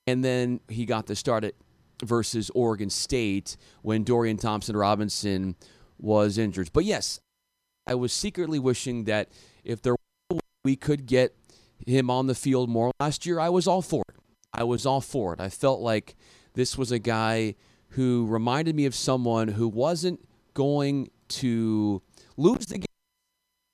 And 0.05 0.23
then 0.23 0.59
he 0.67 0.85
got 0.85 1.07
the 1.07 1.15
start 1.15 1.43
at 1.45 1.55
versus 2.03 2.51
Oregon 2.53 2.89
State 2.89 3.55
when 3.81 4.03
Dorian 4.03 4.37
Thompson 4.37 4.75
Robinson 4.75 5.55
was 5.97 6.37
injured. 6.37 6.71
But 6.73 6.83
yes, 6.83 7.19
I 7.87 7.95
was 7.95 8.11
secretly 8.11 8.59
wishing 8.59 9.05
that 9.05 9.29
if 9.63 9.81
there 9.81 9.95
we 10.65 10.75
could 10.75 11.05
get 11.05 11.35
him 11.85 12.09
on 12.09 12.27
the 12.27 12.35
field 12.35 12.69
more 12.69 12.91
last 12.99 13.25
year, 13.25 13.39
I 13.39 13.49
was 13.49 13.67
all 13.67 13.81
for 13.81 14.03
it. 14.09 14.15
I 14.53 14.63
was 14.63 14.85
all 14.85 15.01
for 15.01 15.33
it. 15.33 15.39
I 15.39 15.49
felt 15.49 15.81
like 15.81 16.15
this 16.53 16.77
was 16.77 16.91
a 16.91 16.99
guy 16.99 17.55
who 17.89 18.25
reminded 18.27 18.75
me 18.75 18.85
of 18.85 18.95
someone 18.95 19.49
who 19.49 19.67
wasn't 19.67 20.19
going 20.53 21.09
to 21.27 22.01
lose 22.37 22.65
the 22.65 22.79
game 22.79 22.85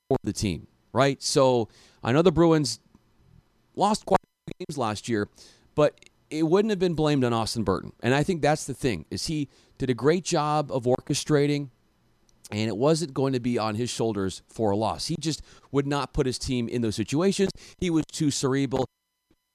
for 0.10 0.18
the 0.24 0.34
team, 0.34 0.68
right? 0.92 1.22
So 1.22 1.70
I 2.04 2.12
know 2.12 2.22
the 2.22 2.32
Bruins 2.32 2.80
lost 3.76 4.06
quite 4.06 4.20
a 4.20 4.52
few 4.52 4.66
games 4.66 4.78
last 4.78 5.08
year, 5.08 5.30
but 5.76 6.00
it 6.30 6.44
wouldn't 6.44 6.70
have 6.70 6.80
been 6.80 6.96
blamed 6.96 7.24
on 7.24 7.34
Austin 7.34 7.64
Burton. 7.64 7.94
And 8.02 8.14
I 8.14 8.24
think 8.24 8.42
that's 8.42 8.66
the 8.66 8.74
thing 8.74 9.06
is 9.10 9.28
he 9.28 9.50
did 9.78 9.90
a 9.90 9.94
great 9.94 10.24
job 10.24 10.72
of 10.72 10.84
orchestrating 10.84 11.70
and 12.52 12.68
it 12.68 12.76
wasn't 12.76 13.14
going 13.14 13.34
to 13.34 13.40
be 13.40 13.58
on 13.58 13.76
his 13.76 13.90
shoulders 13.90 14.42
for 14.48 14.72
a 14.72 14.76
loss. 14.76 15.08
He 15.08 15.16
just 15.20 15.44
would 15.72 15.86
not 15.86 16.14
put 16.14 16.26
his 16.26 16.40
team 16.40 16.68
in 16.68 16.82
those 16.82 16.96
situations. 16.96 17.52
He 17.78 17.90
was 17.90 18.04
too 18.12 18.32
cerebral, 18.32 18.86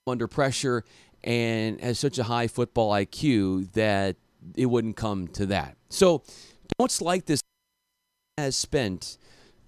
under 0.06 0.28
pressure, 0.28 0.84
and 1.24 1.80
has 1.80 1.98
such 1.98 2.18
a 2.18 2.24
high 2.24 2.46
football 2.46 2.92
IQ 2.92 3.72
that 3.72 4.16
it 4.56 4.66
wouldn't 4.66 4.96
come 4.96 5.26
to 5.28 5.46
that. 5.46 5.76
So 5.88 6.22
don't 6.78 6.90
slight 6.90 7.26
this. 7.26 7.40
Has 8.36 8.56
spent 8.56 9.16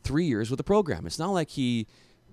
three 0.06 0.26
years 0.26 0.50
with 0.50 0.58
the 0.58 0.64
program. 0.64 1.06
It's 1.06 1.18
not 1.18 1.32
like 1.32 1.50
he 1.50 1.86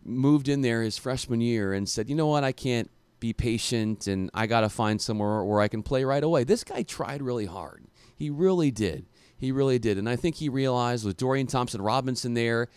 moved 0.06 0.48
in 0.48 0.62
there 0.62 0.84
his 0.84 0.98
freshman 0.98 1.42
year 1.42 1.74
and 1.74 1.90
said, 1.90 2.10
you 2.10 2.16
know 2.16 2.28
what, 2.28 2.44
I 2.44 2.52
can't 2.52 2.90
be 3.20 3.34
patient 3.34 4.06
and 4.08 4.30
I 4.34 4.48
got 4.48 4.62
to 4.62 4.70
find 4.70 5.02
somewhere 5.02 5.44
where 5.44 5.62
I 5.62 5.68
can 5.68 5.82
play 5.82 6.04
right 6.04 6.24
away. 6.24 6.44
This 6.44 6.64
guy 6.64 6.84
tried 6.84 7.22
really 7.22 7.46
hard. 7.46 7.86
He 8.16 8.30
really 8.30 8.70
did. 8.70 9.08
He 9.38 9.52
really 9.52 9.80
did. 9.80 9.98
And 9.98 10.08
I 10.08 10.16
think 10.16 10.36
he 10.36 10.50
realized 10.50 11.06
with 11.06 11.18
Dorian 11.18 11.48
Thompson 11.48 11.82
Robinson 11.82 12.34
there 12.34 12.68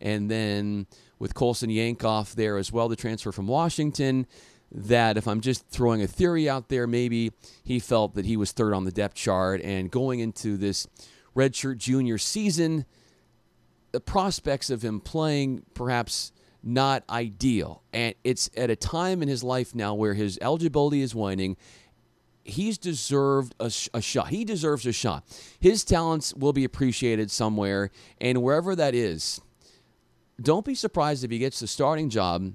and 0.00 0.30
then 0.30 0.86
with 1.18 1.34
Colson 1.34 1.70
Yankoff 1.70 2.34
there 2.34 2.56
as 2.56 2.72
well, 2.72 2.88
the 2.88 2.96
transfer 2.96 3.32
from 3.32 3.46
Washington, 3.46 4.26
that 4.72 5.16
if 5.16 5.28
I'm 5.28 5.40
just 5.40 5.68
throwing 5.68 6.02
a 6.02 6.06
theory 6.06 6.48
out 6.48 6.68
there, 6.68 6.86
maybe 6.86 7.32
he 7.62 7.78
felt 7.78 8.14
that 8.14 8.26
he 8.26 8.36
was 8.36 8.52
third 8.52 8.74
on 8.74 8.84
the 8.84 8.92
depth 8.92 9.14
chart 9.14 9.60
and 9.62 9.90
going 9.90 10.20
into 10.20 10.56
this 10.56 10.86
redshirt 11.34 11.78
junior 11.78 12.18
season, 12.18 12.84
the 13.96 14.00
prospects 14.00 14.68
of 14.68 14.82
him 14.82 15.00
playing 15.00 15.62
perhaps 15.72 16.30
not 16.62 17.02
ideal. 17.08 17.82
And 17.94 18.14
it's 18.24 18.50
at 18.54 18.68
a 18.68 18.76
time 18.76 19.22
in 19.22 19.28
his 19.28 19.42
life 19.42 19.74
now 19.74 19.94
where 19.94 20.12
his 20.12 20.38
eligibility 20.42 21.00
is 21.00 21.14
waning. 21.14 21.56
He's 22.44 22.76
deserved 22.76 23.54
a, 23.58 23.72
a, 23.94 24.02
shot. 24.02 24.28
He 24.28 24.44
deserves 24.44 24.84
a 24.84 24.92
shot. 24.92 25.24
His 25.58 25.82
talents 25.82 26.34
will 26.34 26.52
be 26.52 26.62
appreciated 26.62 27.30
somewhere, 27.30 27.90
and 28.20 28.42
wherever 28.42 28.76
that 28.76 28.94
is, 28.94 29.40
don't 30.42 30.66
be 30.66 30.74
surprised 30.74 31.24
if 31.24 31.30
he 31.30 31.38
gets 31.38 31.60
the 31.60 31.66
starting 31.66 32.10
job 32.10 32.52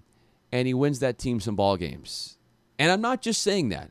and 0.51 0.67
he 0.67 0.75
wins 0.75 0.99
that 0.99 1.17
team 1.17 1.39
some 1.39 1.55
ball 1.55 1.75
games. 1.75 2.37
And 2.77 2.91
I'm 2.91 3.01
not 3.01 3.23
just 3.23 3.41
saying 3.41 3.69
that 3.69 3.89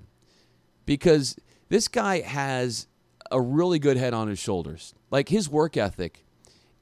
because 0.87 1.35
this 1.69 1.89
guy 1.89 2.21
has 2.21 2.87
a 3.29 3.41
really 3.41 3.81
good 3.81 3.97
head 3.97 4.15
on 4.15 4.29
his 4.29 4.39
shoulders. 4.39 4.95
Like 5.11 5.29
his 5.29 5.49
work 5.49 5.77
ethic 5.77 6.25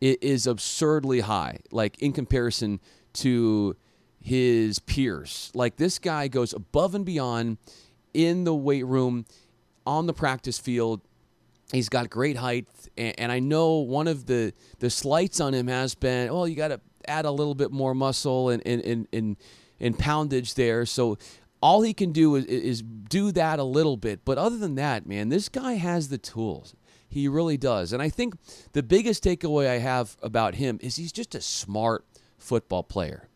is 0.01 0.47
absurdly 0.47 1.21
high, 1.21 1.61
like 1.71 2.01
in 2.01 2.13
comparison 2.13 2.81
to 3.15 3.77
his 4.21 4.79
peers. 4.79 5.51
Like 5.55 5.77
this 5.77 5.99
guy 5.99 6.29
goes 6.29 6.53
above 6.53 6.95
and 6.95 7.05
beyond 7.05 7.59
in 8.15 8.45
the 8.45 8.55
weight 8.55 8.87
room, 8.87 9.27
on 9.87 10.07
the 10.07 10.13
practice 10.13 10.59
field. 10.59 11.01
He's 11.73 11.89
got 11.89 12.09
great 12.11 12.37
height, 12.37 12.67
and, 12.97 13.31
I 13.31 13.41
know 13.41 13.79
one 13.79 14.09
of 14.09 14.27
the 14.27 14.55
the 14.79 14.89
slights 14.89 15.41
on 15.41 15.53
him 15.53 15.69
has 15.69 15.95
been, 15.95 16.33
well, 16.33 16.49
you 16.49 16.57
got 16.57 16.69
to 16.69 16.81
add 17.07 17.25
a 17.25 17.31
little 17.31 17.55
bit 17.55 17.71
more 17.71 17.95
muscle 17.95 18.49
and 18.51 18.67
and, 18.67 19.07
and, 19.13 19.37
and 19.81 19.99
poundage 19.99 20.55
there. 20.55 20.87
So 20.87 21.19
all 21.61 21.83
he 21.83 21.93
can 21.93 22.13
do 22.13 22.37
is, 22.37 22.45
is 22.47 22.83
do 22.83 23.33
that 23.33 23.59
a 23.59 23.65
little 23.65 23.97
bit. 23.97 24.25
But 24.25 24.39
other 24.39 24.57
than 24.57 24.77
that, 24.77 25.07
man, 25.07 25.29
this 25.29 25.49
guy 25.49 25.75
has 25.75 26.09
the 26.09 26.19
tools. 26.19 26.75
He 27.09 27.27
really 27.27 27.57
does. 27.57 27.93
And 27.93 28.03
I 28.03 28.11
think 28.11 28.35
the 28.73 28.83
biggest 28.83 29.25
takeaway 29.25 29.69
I 29.69 29.79
have 29.79 30.17
about 30.23 30.57
him 30.57 30.79
is 30.83 30.97
he's 30.97 31.13
just 31.13 31.35
a 31.35 31.41
smart 31.41 32.05
football 32.37 32.83
player. 32.83 33.29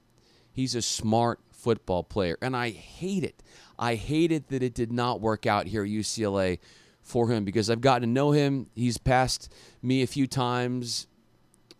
He's 0.52 0.74
a 0.74 0.82
smart 0.82 1.40
football 1.50 2.02
player. 2.02 2.36
And 2.42 2.54
I 2.54 2.70
hate 2.70 3.24
it. 3.24 3.42
I 3.78 3.94
hate 3.94 4.30
it 4.30 4.48
that 4.48 4.62
it 4.62 4.74
did 4.74 4.92
not 4.92 5.20
work 5.20 5.46
out 5.46 5.66
here 5.66 5.82
at 5.82 5.88
UCLA 5.88 6.58
for 7.00 7.28
him 7.28 7.44
because 7.44 7.70
I've 7.70 7.80
gotten 7.80 8.02
to 8.02 8.12
know 8.12 8.32
him. 8.32 8.66
He's 8.74 8.98
passed 8.98 9.52
me 9.80 10.02
a 10.02 10.06
few 10.06 10.26
times 10.26 11.06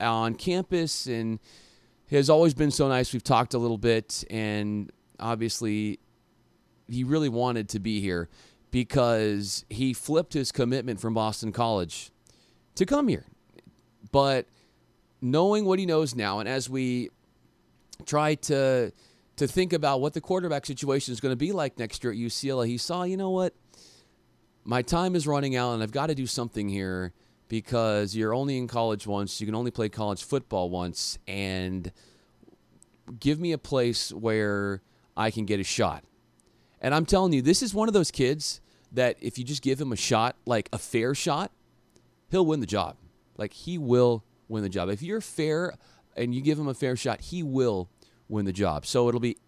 on 0.00 0.34
campus 0.34 1.06
and 1.06 1.38
has 2.10 2.28
always 2.28 2.54
been 2.54 2.70
so 2.70 2.88
nice. 2.88 3.12
We've 3.12 3.22
talked 3.22 3.54
a 3.54 3.58
little 3.58 3.78
bit, 3.78 4.24
and 4.28 4.90
obviously, 5.18 5.98
he 6.88 7.04
really 7.04 7.28
wanted 7.28 7.68
to 7.70 7.78
be 7.78 8.00
here 8.00 8.28
because 8.72 9.64
he 9.70 9.92
flipped 9.92 10.32
his 10.32 10.50
commitment 10.50 10.98
from 10.98 11.14
Boston 11.14 11.52
College 11.52 12.10
to 12.74 12.84
come 12.84 13.06
here. 13.06 13.26
But 14.10 14.46
knowing 15.20 15.64
what 15.64 15.78
he 15.78 15.86
knows 15.86 16.16
now, 16.16 16.40
and 16.40 16.48
as 16.48 16.68
we 16.68 17.10
try 18.04 18.34
to 18.34 18.92
to 19.36 19.46
think 19.46 19.72
about 19.72 20.00
what 20.00 20.12
the 20.12 20.20
quarterback 20.20 20.66
situation 20.66 21.12
is 21.12 21.20
going 21.20 21.32
to 21.32 21.36
be 21.36 21.52
like 21.52 21.78
next 21.78 22.02
year 22.02 22.12
at 22.12 22.18
UCLA, 22.18 22.66
he 22.66 22.76
saw, 22.76 23.02
you 23.04 23.16
know 23.16 23.30
what, 23.30 23.54
my 24.64 24.82
time 24.82 25.14
is 25.16 25.26
running 25.26 25.56
out, 25.56 25.72
and 25.72 25.82
I've 25.82 25.90
got 25.90 26.08
to 26.08 26.14
do 26.14 26.26
something 26.26 26.68
here 26.68 27.12
because 27.48 28.14
you're 28.14 28.34
only 28.34 28.58
in 28.58 28.68
college 28.68 29.06
once, 29.06 29.40
you 29.40 29.46
can 29.46 29.54
only 29.54 29.70
play 29.70 29.88
college 29.88 30.22
football 30.22 30.68
once, 30.68 31.18
and 31.26 31.92
give 33.18 33.40
me 33.40 33.52
a 33.52 33.58
place 33.58 34.12
where 34.12 34.82
I 35.16 35.30
can 35.30 35.46
get 35.46 35.60
a 35.60 35.64
shot. 35.64 36.04
And 36.82 36.94
I'm 36.94 37.06
telling 37.06 37.32
you, 37.32 37.40
this 37.40 37.62
is 37.62 37.72
one 37.72 37.88
of 37.88 37.94
those 37.94 38.10
kids 38.10 38.60
that 38.90 39.16
if 39.20 39.38
you 39.38 39.44
just 39.44 39.62
give 39.62 39.80
him 39.80 39.92
a 39.92 39.96
shot, 39.96 40.36
like 40.44 40.68
a 40.72 40.78
fair 40.78 41.14
shot, 41.14 41.52
he'll 42.30 42.44
win 42.44 42.60
the 42.60 42.66
job. 42.66 42.96
Like 43.38 43.52
he 43.52 43.78
will 43.78 44.24
win 44.48 44.62
the 44.62 44.68
job. 44.68 44.90
If 44.90 45.00
you're 45.00 45.20
fair 45.20 45.74
and 46.16 46.34
you 46.34 46.42
give 46.42 46.58
him 46.58 46.68
a 46.68 46.74
fair 46.74 46.96
shot, 46.96 47.22
he 47.22 47.42
will 47.42 47.88
win 48.28 48.44
the 48.44 48.52
job. 48.52 48.84
So 48.84 49.08
it'll 49.08 49.20
be 49.20 49.38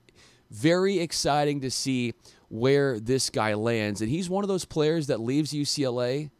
very 0.51 1.01
exciting 1.01 1.61
to 1.62 1.70
see 1.70 2.14
where 2.49 3.01
this 3.01 3.29
guy 3.31 3.55
lands. 3.55 4.01
And 4.01 4.09
he's 4.09 4.31
one 4.31 4.44
of 4.44 4.49
those 4.49 4.64
players 4.64 5.09
that 5.09 5.20
leaves 5.20 5.53
UCLA 5.53 6.31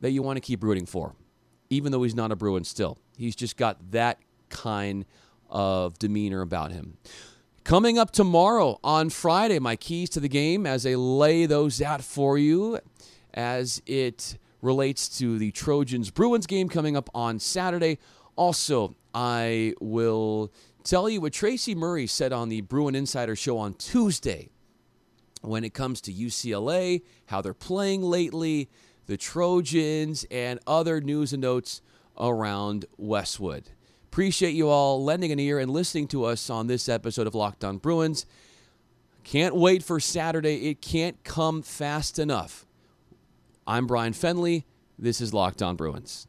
that 0.00 0.10
you 0.10 0.22
want 0.22 0.36
to 0.36 0.40
keep 0.40 0.62
rooting 0.62 0.84
for, 0.84 1.14
even 1.70 1.92
though 1.92 2.02
he's 2.02 2.14
not 2.14 2.30
a 2.30 2.36
Bruin 2.36 2.64
still. 2.64 2.98
He's 3.16 3.34
just 3.34 3.56
got 3.56 3.92
that 3.92 4.18
kind 4.50 5.06
of 5.48 5.98
demeanor 5.98 6.42
about 6.42 6.72
him. 6.72 6.98
Coming 7.64 7.96
up 7.96 8.10
tomorrow 8.10 8.80
on 8.82 9.08
Friday, 9.08 9.60
my 9.60 9.76
keys 9.76 10.10
to 10.10 10.20
the 10.20 10.28
game 10.28 10.66
as 10.66 10.84
I 10.84 10.94
lay 10.94 11.46
those 11.46 11.80
out 11.80 12.02
for 12.02 12.36
you 12.36 12.80
as 13.32 13.80
it 13.86 14.36
relates 14.60 15.08
to 15.20 15.38
the 15.38 15.52
Trojans 15.52 16.10
Bruins 16.10 16.46
game 16.48 16.68
coming 16.68 16.96
up 16.96 17.08
on 17.14 17.38
Saturday. 17.38 17.98
Also, 18.34 18.96
I 19.14 19.74
will 19.80 20.52
tell 20.82 21.08
you 21.08 21.20
what 21.20 21.32
Tracy 21.34 21.76
Murray 21.76 22.08
said 22.08 22.32
on 22.32 22.48
the 22.48 22.62
Bruin 22.62 22.96
Insider 22.96 23.36
show 23.36 23.58
on 23.58 23.74
Tuesday 23.74 24.48
when 25.40 25.62
it 25.62 25.72
comes 25.72 26.00
to 26.02 26.12
UCLA, 26.12 27.02
how 27.26 27.40
they're 27.40 27.54
playing 27.54 28.02
lately, 28.02 28.70
the 29.06 29.16
Trojans, 29.16 30.26
and 30.32 30.58
other 30.66 31.00
news 31.00 31.32
and 31.32 31.42
notes 31.42 31.80
around 32.18 32.86
Westwood. 32.98 33.70
Appreciate 34.12 34.50
you 34.50 34.68
all 34.68 35.02
lending 35.02 35.32
an 35.32 35.40
ear 35.40 35.58
and 35.58 35.70
listening 35.70 36.06
to 36.08 36.26
us 36.26 36.50
on 36.50 36.66
this 36.66 36.86
episode 36.86 37.26
of 37.26 37.34
Locked 37.34 37.64
On 37.64 37.78
Bruins. 37.78 38.26
Can't 39.24 39.56
wait 39.56 39.82
for 39.82 39.98
Saturday. 40.00 40.68
It 40.68 40.82
can't 40.82 41.24
come 41.24 41.62
fast 41.62 42.18
enough. 42.18 42.66
I'm 43.66 43.86
Bryan 43.86 44.12
Fenley. 44.12 44.64
This 44.98 45.22
is 45.22 45.32
Locked 45.32 45.62
On 45.62 45.76
Bruins. 45.76 46.26